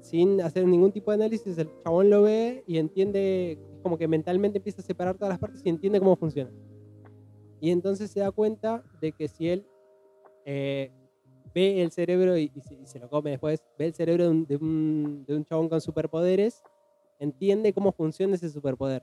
[0.02, 4.06] sin hacer ningún tipo de análisis, el chabón lo ve y entiende, es como que
[4.06, 6.50] mentalmente empieza a separar todas las partes y entiende cómo funciona.
[7.60, 9.66] Y entonces se da cuenta de que si él
[10.44, 10.90] eh,
[11.54, 14.30] ve el cerebro y, y se, y se lo come después, ve el cerebro de
[14.30, 16.62] un, de, un, de un chabón con superpoderes,
[17.18, 19.02] entiende cómo funciona ese superpoder.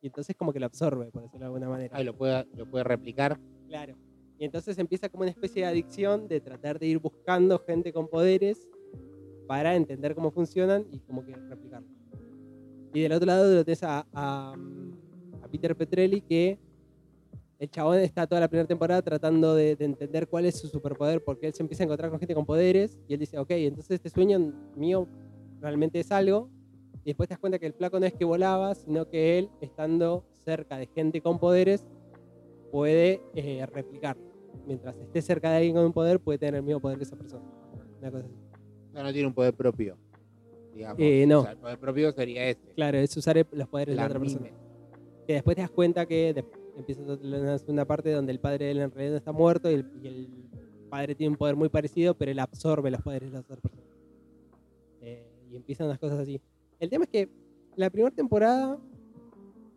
[0.00, 1.96] Y entonces como que lo absorbe, por decirlo de alguna manera.
[1.96, 3.38] Ahí lo puede, lo puede replicar.
[3.68, 3.96] Claro.
[4.38, 8.08] Y entonces empieza como una especie de adicción de tratar de ir buscando gente con
[8.08, 8.68] poderes
[9.46, 11.88] para entender cómo funcionan y como que replicarlo.
[12.94, 14.54] Y del otro lado lo tenés a, a,
[15.42, 16.58] a Peter Petrelli que
[17.62, 21.22] el chabón está toda la primera temporada tratando de, de entender cuál es su superpoder
[21.22, 23.92] porque él se empieza a encontrar con gente con poderes y él dice, ok, entonces
[23.92, 25.06] este sueño mío
[25.60, 26.50] realmente es algo.
[27.04, 29.48] Y después te das cuenta que el flaco no es que volaba, sino que él,
[29.60, 31.86] estando cerca de gente con poderes,
[32.72, 34.24] puede eh, replicarlo.
[34.66, 37.14] Mientras esté cerca de alguien con un poder, puede tener el mismo poder que esa
[37.14, 37.44] persona.
[38.00, 38.34] Una cosa así.
[38.92, 39.96] No, no tiene un poder propio.
[40.74, 40.98] Digamos.
[41.00, 41.38] Eh, no.
[41.38, 42.74] O sea, el poder propio sería este.
[42.74, 44.50] Claro, es usar los poderes de la otra persona.
[45.28, 46.44] Que después te das cuenta que
[46.76, 49.74] empieza una segunda parte donde el padre de él en realidad no está muerto y
[49.74, 50.28] el, y el
[50.88, 53.86] padre tiene un poder muy parecido, pero él absorbe los poderes de la otra persona.
[55.00, 56.40] Eh, y empiezan unas cosas así.
[56.78, 57.28] El tema es que
[57.76, 58.78] la primera temporada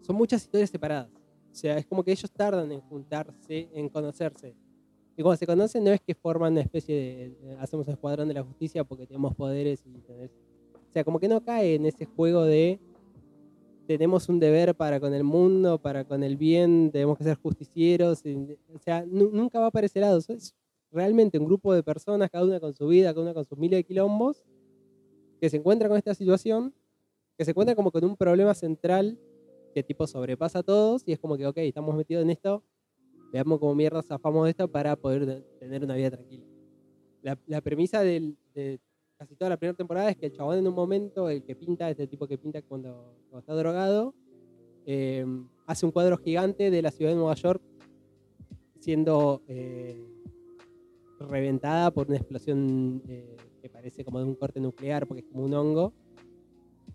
[0.01, 1.09] son muchas historias separadas.
[1.51, 4.55] O sea, es como que ellos tardan en juntarse, en conocerse.
[5.15, 6.95] Y cuando se conocen no es que forman una especie
[7.41, 11.27] de, hacemos un escuadrón de la justicia porque tenemos poderes y o sea, como que
[11.27, 12.79] no cae en ese juego de
[13.87, 18.23] tenemos un deber para con el mundo, para con el bien, tenemos que ser justicieros.
[18.73, 20.17] o sea, nu- nunca va para ese lado.
[20.27, 20.55] Es
[20.91, 23.77] realmente un grupo de personas, cada una con su vida, cada una con sus miles
[23.79, 24.43] de quilombos,
[25.39, 26.73] que se encuentran con esta situación,
[27.37, 29.19] que se encuentran como con un problema central
[29.73, 32.63] que tipo sobrepasa a todos y es como que, ok, estamos metidos en esto,
[33.33, 36.45] veamos cómo mierda zafamos de esto para poder de- tener una vida tranquila.
[37.21, 38.79] La, la premisa del- de
[39.25, 41.89] casi toda la primera temporada es que el chabón en un momento, el que pinta,
[41.89, 44.13] este tipo que pinta cuando, está drogado,
[44.85, 45.25] eh,
[45.65, 47.59] hace un cuadro gigante de la ciudad de Nueva York
[48.79, 49.99] siendo eh,
[51.19, 55.43] reventada por una explosión eh, que parece como de un corte nuclear porque es como
[55.43, 55.91] un hongo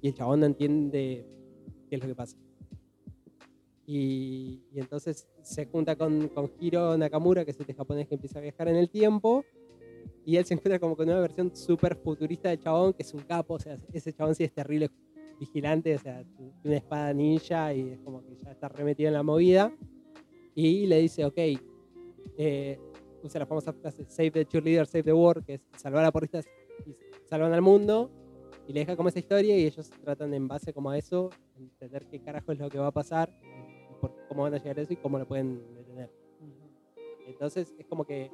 [0.01, 1.27] y el chabón no entiende
[1.89, 2.37] qué es lo que pasa.
[3.87, 8.39] Y, y entonces se junta con, con Hiro Nakamura, que es este japonés que empieza
[8.39, 9.45] a viajar en el tiempo,
[10.31, 13.23] y él se encuentra como con una versión súper futurista del chabón, que es un
[13.23, 14.89] capo, o sea, ese chabón sí es terrible
[15.41, 19.15] vigilante, o sea, tiene una espada ninja y es como que ya está remetido en
[19.15, 19.77] la movida,
[20.55, 21.37] y le dice, ok,
[22.39, 22.79] eh,
[23.25, 26.47] usa la famosa frase, save the cheerleader, save the world, que es salvar a porristas
[26.87, 28.09] y salvan al mundo,
[28.69, 32.07] y le deja como esa historia y ellos tratan en base como a eso, entender
[32.07, 34.83] qué carajo es lo que va a pasar, y por cómo van a llegar a
[34.83, 36.09] eso y cómo lo pueden detener.
[37.27, 38.31] Entonces es como que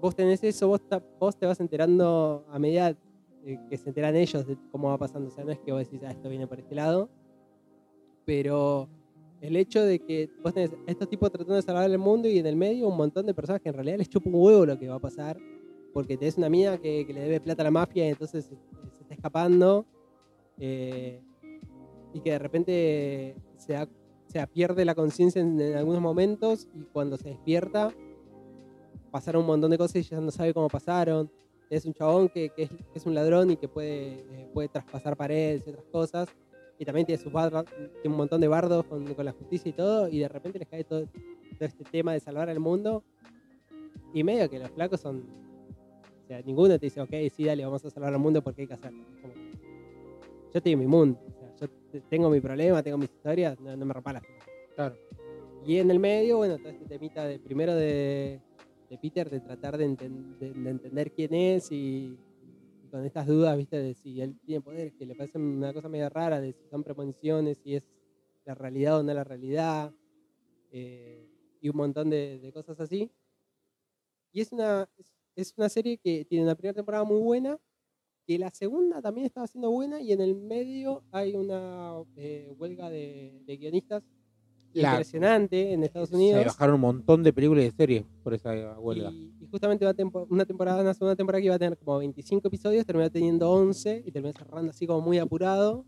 [0.00, 0.80] vos tenés eso, vos,
[1.18, 2.96] vos te vas enterando a medida
[3.44, 5.28] eh, que se enteran ellos de cómo va pasando.
[5.28, 7.08] O sea, no es que vos decís, ah, esto viene por este lado,
[8.24, 8.88] pero
[9.40, 12.46] el hecho de que vos tenés estos tipos tratando de salvar el mundo y en
[12.46, 14.88] el medio un montón de personas que en realidad les chupa un huevo lo que
[14.88, 15.38] va a pasar,
[15.94, 18.54] porque tenés una mina que, le debe plata a la mafia y entonces se,
[19.00, 19.86] está escapando,
[20.58, 21.22] eh,
[22.12, 27.30] y que de repente se, pierde la conciencia en, en algunos momentos y cuando se
[27.30, 27.94] despierta
[29.10, 31.30] pasaron un montón de cosas y ya no sabe cómo pasaron.
[31.68, 34.68] Es un chabón que, que es, que es un ladrón y que puede, eh, puede
[34.68, 36.28] traspasar paredes y otras cosas.
[36.78, 39.72] Y también tiene, sus barra- tiene un montón de bardos con, con la justicia y
[39.72, 40.08] todo.
[40.08, 43.04] Y de repente les cae todo, todo este tema de salvar al mundo.
[44.12, 45.22] Y medio que los flacos son.
[46.24, 48.66] O sea, ninguno te dice, ok, sí, dale, vamos a salvar al mundo porque hay
[48.68, 49.04] que hacerlo.
[49.20, 51.20] Como yo estoy en mi mundo.
[51.26, 54.22] O sea, yo te- tengo mi problema, tengo mis historias, no, no me rompa las
[54.22, 54.48] pelotas.
[54.74, 54.96] Claro.
[55.66, 58.40] Y en el medio, bueno, todo este temita de, primero de,
[58.90, 62.18] de Peter, de tratar de, enten- de- de entender quién es y,
[62.90, 66.08] con estas dudas, viste, de si él tiene poderes, que le parecen una cosa medio
[66.08, 67.88] rara, de si son premoniciones, si es
[68.44, 69.94] la realidad o no la realidad,
[70.72, 71.24] eh,
[71.60, 73.12] y un montón de, cosas así.
[74.32, 74.88] Y es una,
[75.36, 77.58] es, una serie que tiene una primera temporada muy buena,
[78.26, 82.90] que la segunda también estaba siendo buena, y en el medio hay una eh, huelga
[82.90, 84.02] de guionistas
[84.72, 86.44] La- impresionante en Estados Se Unidos.
[86.46, 89.10] bajaron un montón de películas y de series por esa huelga.
[89.10, 91.98] Y, y justamente una, tempo- una temporada, una segunda temporada que iba a tener como
[91.98, 95.84] 25 episodios, terminó teniendo 11 y terminó cerrando así como muy apurado.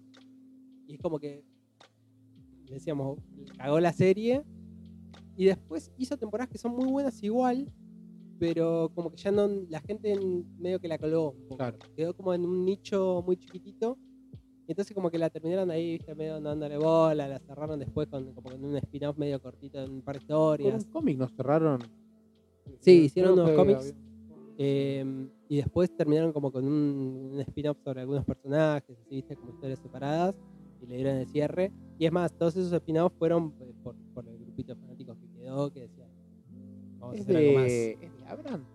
[0.88, 1.44] Y es como que,
[2.70, 3.18] decíamos,
[3.56, 4.42] cagó la serie.
[5.36, 7.72] Y después hizo temporadas que son muy buenas igual,
[8.38, 11.34] pero como que ya no, la gente en- medio que la colgó.
[11.56, 11.78] Claro.
[11.96, 13.96] Quedó como en un nicho muy chiquitito.
[14.72, 18.32] Entonces como que la terminaron ahí, viste, medio no dándole bola, la cerraron después con
[18.32, 20.84] como con un spin-off medio cortito en un par de Con historias.
[20.84, 21.80] un cómic nos cerraron.
[22.80, 23.94] Sí, hicieron Creo unos que cómics.
[24.56, 29.50] Eh, y después terminaron como con un, un spin-off sobre algunos personajes, así, viste, como
[29.50, 30.34] historias separadas,
[30.80, 31.70] y le dieron el cierre.
[31.98, 35.28] Y es más, todos esos spin-offs fueron eh, por, por el grupito de fanáticos que
[35.38, 36.08] quedó, que decía,
[36.98, 37.70] vamos a hacer algo más.
[37.70, 38.66] es de Abrams.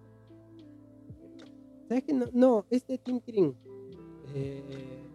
[1.88, 2.14] ¿Sabes qué?
[2.14, 3.20] No, no, es de Tim.
[4.36, 5.07] Eh,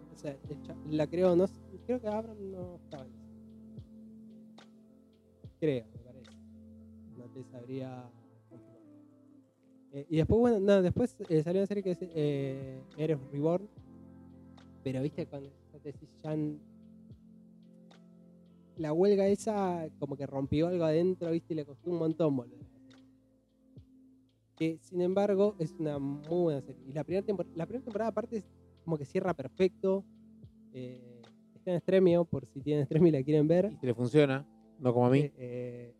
[0.89, 1.45] la creo, no
[1.85, 3.11] creo que Abrams no estaba en.
[5.59, 6.31] Creo, me parece.
[7.17, 8.09] No te sabría.
[9.91, 13.67] Eh, y después, bueno, no, después eh, salió una serie que es eh, Eres Reborn.
[14.83, 16.57] Pero viste, cuando te decís, ya n-
[18.77, 22.59] la huelga esa como que rompió algo adentro, viste, y le costó un montón volver.
[24.55, 26.83] Que sin embargo es una muy buena serie.
[26.87, 28.43] Y la primera, tempor- la primera temporada aparte
[28.83, 30.03] como que cierra perfecto.
[30.73, 31.21] Eh,
[31.55, 33.71] está en Stremio, por si tienen Stremio y la quieren ver.
[33.73, 34.45] Y si le funciona,
[34.79, 35.19] no como a mí.
[35.19, 35.93] Eh, eh,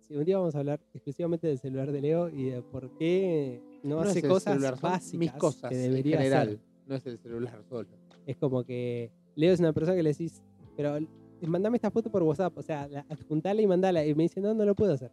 [0.00, 3.60] sí, un día vamos a hablar exclusivamente del celular de Leo y de por qué
[3.82, 6.48] no, es hace cosas celular, básicas mis cosas que en debería general.
[6.48, 6.60] hacer.
[6.86, 7.88] No es el celular solo.
[8.26, 10.42] Es como que Leo es una persona que le decís,
[10.76, 11.06] pero eh,
[11.46, 14.04] mandame esta foto por WhatsApp, o sea, la- adjuntala y mandala.
[14.04, 15.10] Y me dice, no, no lo puedo hacer.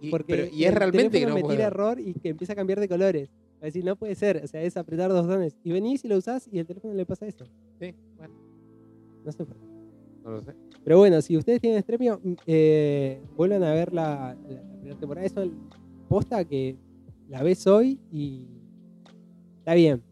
[0.00, 1.62] Y, Porque pero- y es realmente que no me tira puedo.
[1.66, 3.30] error y que empieza a cambiar de colores.
[3.62, 5.56] A decir, no puede ser, o sea, es apretar dos botones.
[5.64, 7.46] Y venís y lo usás y el teléfono le pasa eso.
[7.80, 8.34] Sí, bueno,
[9.24, 9.64] No sé por qué.
[10.24, 10.54] no lo sé.
[10.84, 14.98] Pero bueno, si ustedes tienen Stremio, mm, eh, vuelvan a ver la, la- la primera
[14.98, 15.26] temporada.
[15.26, 15.50] Eso
[16.08, 16.76] posta que
[17.28, 18.46] la ves hoy y
[19.58, 20.02] está bien.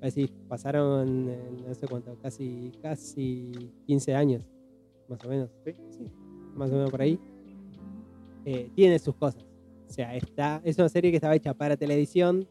[0.00, 3.52] Decir, pasaron eh, no sé cuánto, casi, casi
[3.86, 4.44] 15 años,
[5.08, 5.48] más o menos.
[5.64, 6.06] Sí.
[6.56, 7.20] más o menos por ahí.
[8.44, 9.44] Eh, tiene sus cosas.
[9.88, 12.48] O sea, está, es una serie que estaba hecha para televisión.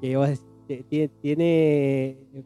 [0.00, 2.44] Que vos tie- tiene eh,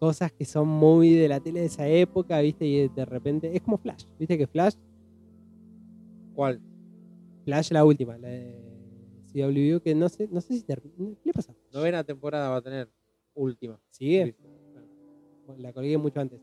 [0.00, 2.66] cosas que son muy de la tele de esa época, ¿viste?
[2.66, 4.36] Y de repente es como Flash, ¿viste?
[4.38, 4.74] Que Flash,
[6.34, 6.58] ¿Cuál?
[7.44, 8.58] Flash la última, la de
[9.30, 11.14] CW, que no sé, no sé si termina.
[11.22, 11.54] ¿Qué le pasa?
[11.70, 12.90] Novena temporada va a tener.
[13.34, 13.78] Última.
[13.90, 14.34] ¿Sigue?
[15.58, 16.40] La colgué mucho antes.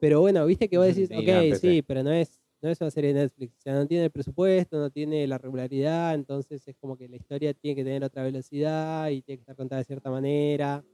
[0.00, 2.90] Pero bueno, viste que vos decís, Sí, ok, sí, pero no es, no es una
[2.90, 3.56] serie de Netflix.
[3.56, 7.16] O sea, no tiene el presupuesto, no tiene la regularidad, entonces es como que la
[7.16, 10.84] historia tiene que tener otra velocidad y tiene que estar contada de cierta manera.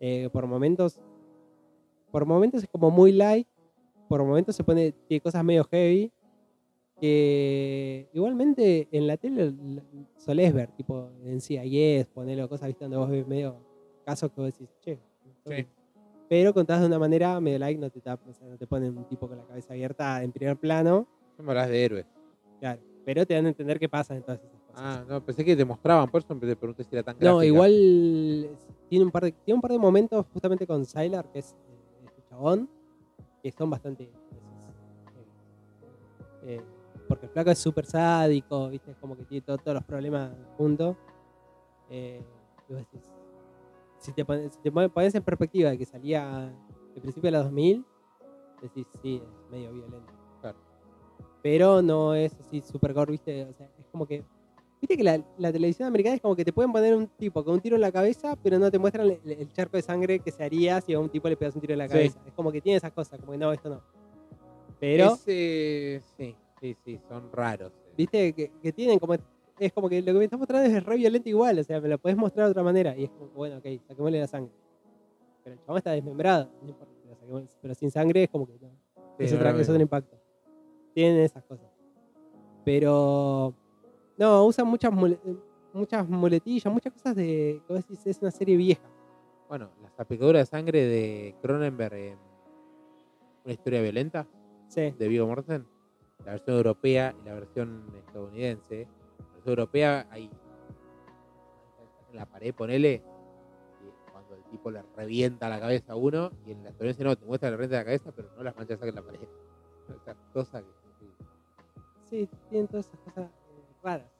[0.00, 0.98] Eh, por momentos,
[2.12, 3.48] por momentos es como muy light,
[4.08, 6.12] por momentos se pone, tiene cosas medio heavy.
[7.00, 9.52] Que igualmente en la tele
[10.18, 13.56] solés ver, tipo en CIS, ponerlo cosas, viste, donde vos ves medio
[14.04, 15.00] casos que vos decís, che,
[15.44, 15.66] Sí.
[16.28, 18.96] pero contás de una manera medio like, no te tap- o sea, no te ponen
[18.96, 21.08] un tipo con la cabeza abierta en primer plano,
[21.38, 22.06] No hablas de héroes.
[22.60, 24.74] claro, pero te dan a entender qué pasa en todas esas cosas.
[24.76, 27.46] Ah, no, pensé que te mostraban, por eso te pregunté si era tan no, gráfica.
[27.46, 28.50] igual
[28.88, 31.56] tiene un par de tiene un par de momentos justamente con Sylar, que es
[32.32, 32.68] chabón,
[33.42, 34.10] que son bastante eh,
[36.44, 36.62] eh,
[37.08, 38.90] porque el flaco es súper sádico, ¿viste?
[38.92, 40.96] Es como que tiene todo- todos los problemas juntos.
[41.90, 42.22] Eh,
[43.98, 47.36] si te, pones, si te pon- pones en perspectiva de que salía al principio de
[47.36, 47.84] los 2000,
[48.62, 50.12] decís, sí, es medio violento.
[50.40, 50.58] Claro.
[51.42, 53.44] Pero no es así super gore, ¿viste?
[53.44, 54.24] O sea, es como que.
[54.82, 57.54] Viste que la, la televisión americana es como que te pueden poner un tipo con
[57.54, 60.32] un tiro en la cabeza, pero no te muestran el, el charco de sangre que
[60.32, 61.92] se haría si a un tipo le pegas un tiro en la Sí.
[61.94, 62.20] cabeza.
[62.26, 63.80] Es como que tiene esas cosas, como que no, esto no.
[64.80, 67.70] Pero, Ese- sí, sí, sí, son raros.
[67.70, 67.92] eh.
[67.96, 69.14] viste, que, que tienen como.
[69.60, 71.88] Es como que lo que me estás mostrando es re violento igual, o sea, me
[71.88, 72.96] lo podés mostrar de otra manera.
[72.96, 74.52] Y es como, bueno, ok, saquémosle la sangre.
[75.44, 76.92] Pero el chabón está desmembrado, no importa,
[77.62, 78.68] pero, sin sangre es como que no.
[79.18, 80.16] Sí, es, otra, es otro impacto.
[80.92, 81.66] Tienen esas cosas.
[82.64, 83.54] Pero.
[84.18, 85.18] No, usan muchas, mule-
[85.72, 87.60] muchas muletillas, muchas cosas de.
[87.66, 88.82] Como decís, es una serie vieja.
[89.48, 92.18] Bueno, la salpicadura de sangre de Cronenberg en
[93.44, 94.26] Una historia violenta
[94.68, 94.92] Sí.
[94.92, 95.66] de Vigo Mortensen.
[96.24, 98.86] La versión europea y la versión estadounidense.
[99.18, 100.30] La versión europea hay
[102.10, 103.02] en la pared, ponele,
[104.12, 107.24] cuando el tipo le revienta la cabeza a uno, y en la estadounidense no, te
[107.24, 109.28] muestra que le revienta la cabeza, pero no las manchas de sangre en la pared.
[110.02, 110.68] Esa cosa que
[112.08, 112.28] sí.
[112.50, 113.30] Tienen todas esas cosas eh,
[113.82, 114.10] raras.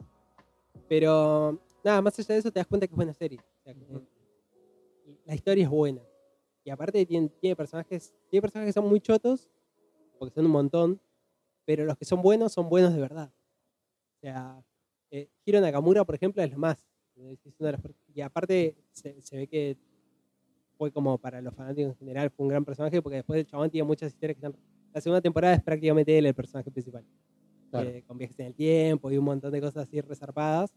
[0.89, 1.61] Pero.
[1.85, 3.39] Nada, más allá de eso te das cuenta que es buena serie.
[3.39, 3.75] O sea,
[5.25, 6.01] la historia es buena.
[6.65, 8.15] Y aparte tiene, tiene personajes.
[8.31, 9.51] Tiene personajes que son muy chotos,
[10.19, 11.01] porque son un montón.
[11.65, 13.33] Pero los que son buenos son buenos de verdad.
[14.17, 14.65] O sea,
[15.11, 16.87] eh, Hiro Nakamura, por ejemplo, es lo más.
[17.17, 17.81] Es una de las
[18.15, 19.77] y aparte se, se ve que
[20.77, 23.71] fue como para los fanáticos en general, fue un gran personaje porque después el chabón
[23.71, 24.61] tiene muchas historias que están...
[24.93, 27.05] La segunda temporada es prácticamente él el personaje principal.
[27.81, 27.91] Claro.
[28.07, 30.73] con viajes en el tiempo y un montón de cosas así resarpadas.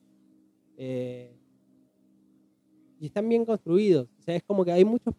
[0.77, 1.35] eh,
[2.99, 4.07] y están bien construidos.
[4.19, 5.13] O sea, es como que hay muchos.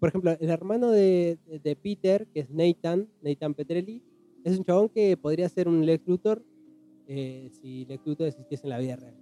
[0.00, 4.02] Por ejemplo, el hermano de, de- Peter, que es Nathan, Nathan Petrelli,
[4.44, 6.44] es un chabón que podría ser un Lex Luthor
[7.06, 9.14] eh, si Lex Luthor existiese en la vida real.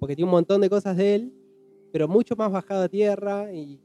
[0.00, 1.32] Porque tiene un montón de cosas de él,
[1.92, 3.78] pero mucho más bajado a tierra y,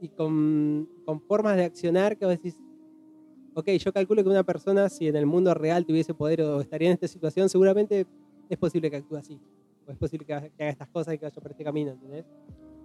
[0.00, 2.58] y con, con formas de accionar que vos decís,
[3.54, 6.88] ok, yo calculo que una persona, si en el mundo real tuviese poder o estaría
[6.88, 8.06] en esta situación, seguramente
[8.48, 9.40] es posible que actúe así.
[9.86, 12.24] O es posible que, haga- estas cosas y que vaya por este camino, ¿entendés?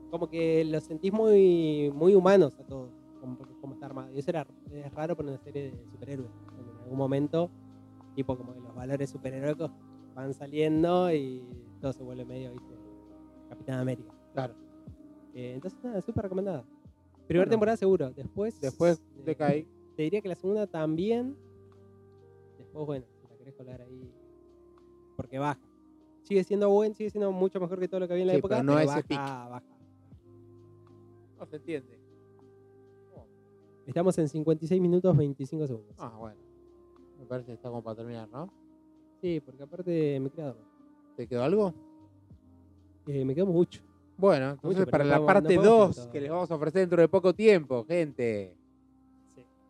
[0.09, 2.89] Como que los sentís muy, muy humanos a todos,
[3.19, 4.11] como, como está armado.
[4.13, 6.29] Y eso era, es raro para una serie de superhéroes.
[6.59, 7.49] en algún momento,
[8.15, 9.69] tipo como que los valores superheroicos
[10.15, 11.43] van saliendo y
[11.81, 12.73] todo se vuelve medio, ¿viste?
[13.49, 14.11] Capitán América.
[14.33, 14.55] Claro.
[15.35, 16.63] Eh, entonces, nada, súper recomendada.
[17.27, 17.49] Primera Bueno.
[17.51, 18.09] temporada seguro.
[18.11, 19.67] Después, Después eh, decae.
[19.97, 21.35] Te diría que la segunda también.
[22.57, 24.13] Después, bueno, si la querés colar ahí.
[25.17, 25.59] Porque baja.
[26.21, 28.39] Sigue siendo buen, sigue siendo mucho mejor que todo lo que había en la Sí,
[28.39, 28.55] época.
[28.55, 29.63] pero no pero es baja, ese baja.
[31.39, 31.99] No se entiende.
[33.87, 35.95] Estamos en 56 minutos 25 segundos.
[35.97, 36.35] Ah, bueno.
[37.19, 38.51] Me parece que está como para terminar, ¿no?
[39.21, 40.67] Sí, porque aparte me quedo dormido.
[41.15, 41.73] ¿Te quedó algo?
[43.07, 43.81] Eh, me quedo mucho.
[44.17, 46.11] Bueno, entonces pero para la parte podemos hacer 2 todo.
[46.11, 48.55] que les vamos a ofrecer dentro de poco tiempo, gente.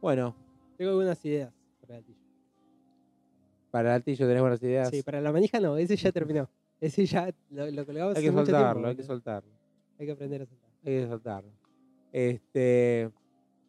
[0.01, 0.35] Bueno,
[0.77, 2.19] Tengo algunas ideas para el gatillo.
[3.71, 4.89] para el altillo tenés buenas ideas.
[4.89, 6.49] Sí, para la manija no, ese ya terminó.
[6.79, 9.51] Ese ya lo, lo colgamos hay que hace mucho soltarlo, tiempo, hay que soltarlo.
[9.99, 10.69] Hay que aprender a soltar.
[10.85, 11.51] Hay que soltarlo.
[12.11, 13.11] Este.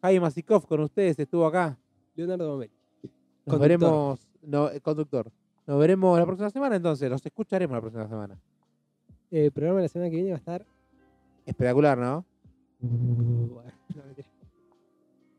[0.01, 1.77] Jaime Masikov con ustedes estuvo acá.
[2.15, 2.71] Leonardo Momeli.
[3.01, 3.11] Nos
[3.45, 3.59] Conductor.
[3.61, 4.19] veremos.
[4.43, 5.31] No, eh, conductor.
[5.65, 7.09] Nos veremos la próxima semana entonces.
[7.09, 8.39] Nos escucharemos la próxima semana.
[9.31, 10.65] Eh, el programa de la semana que viene va a estar.
[11.45, 12.23] Espectacular, ¿no?
[12.79, 14.03] Bueno, no.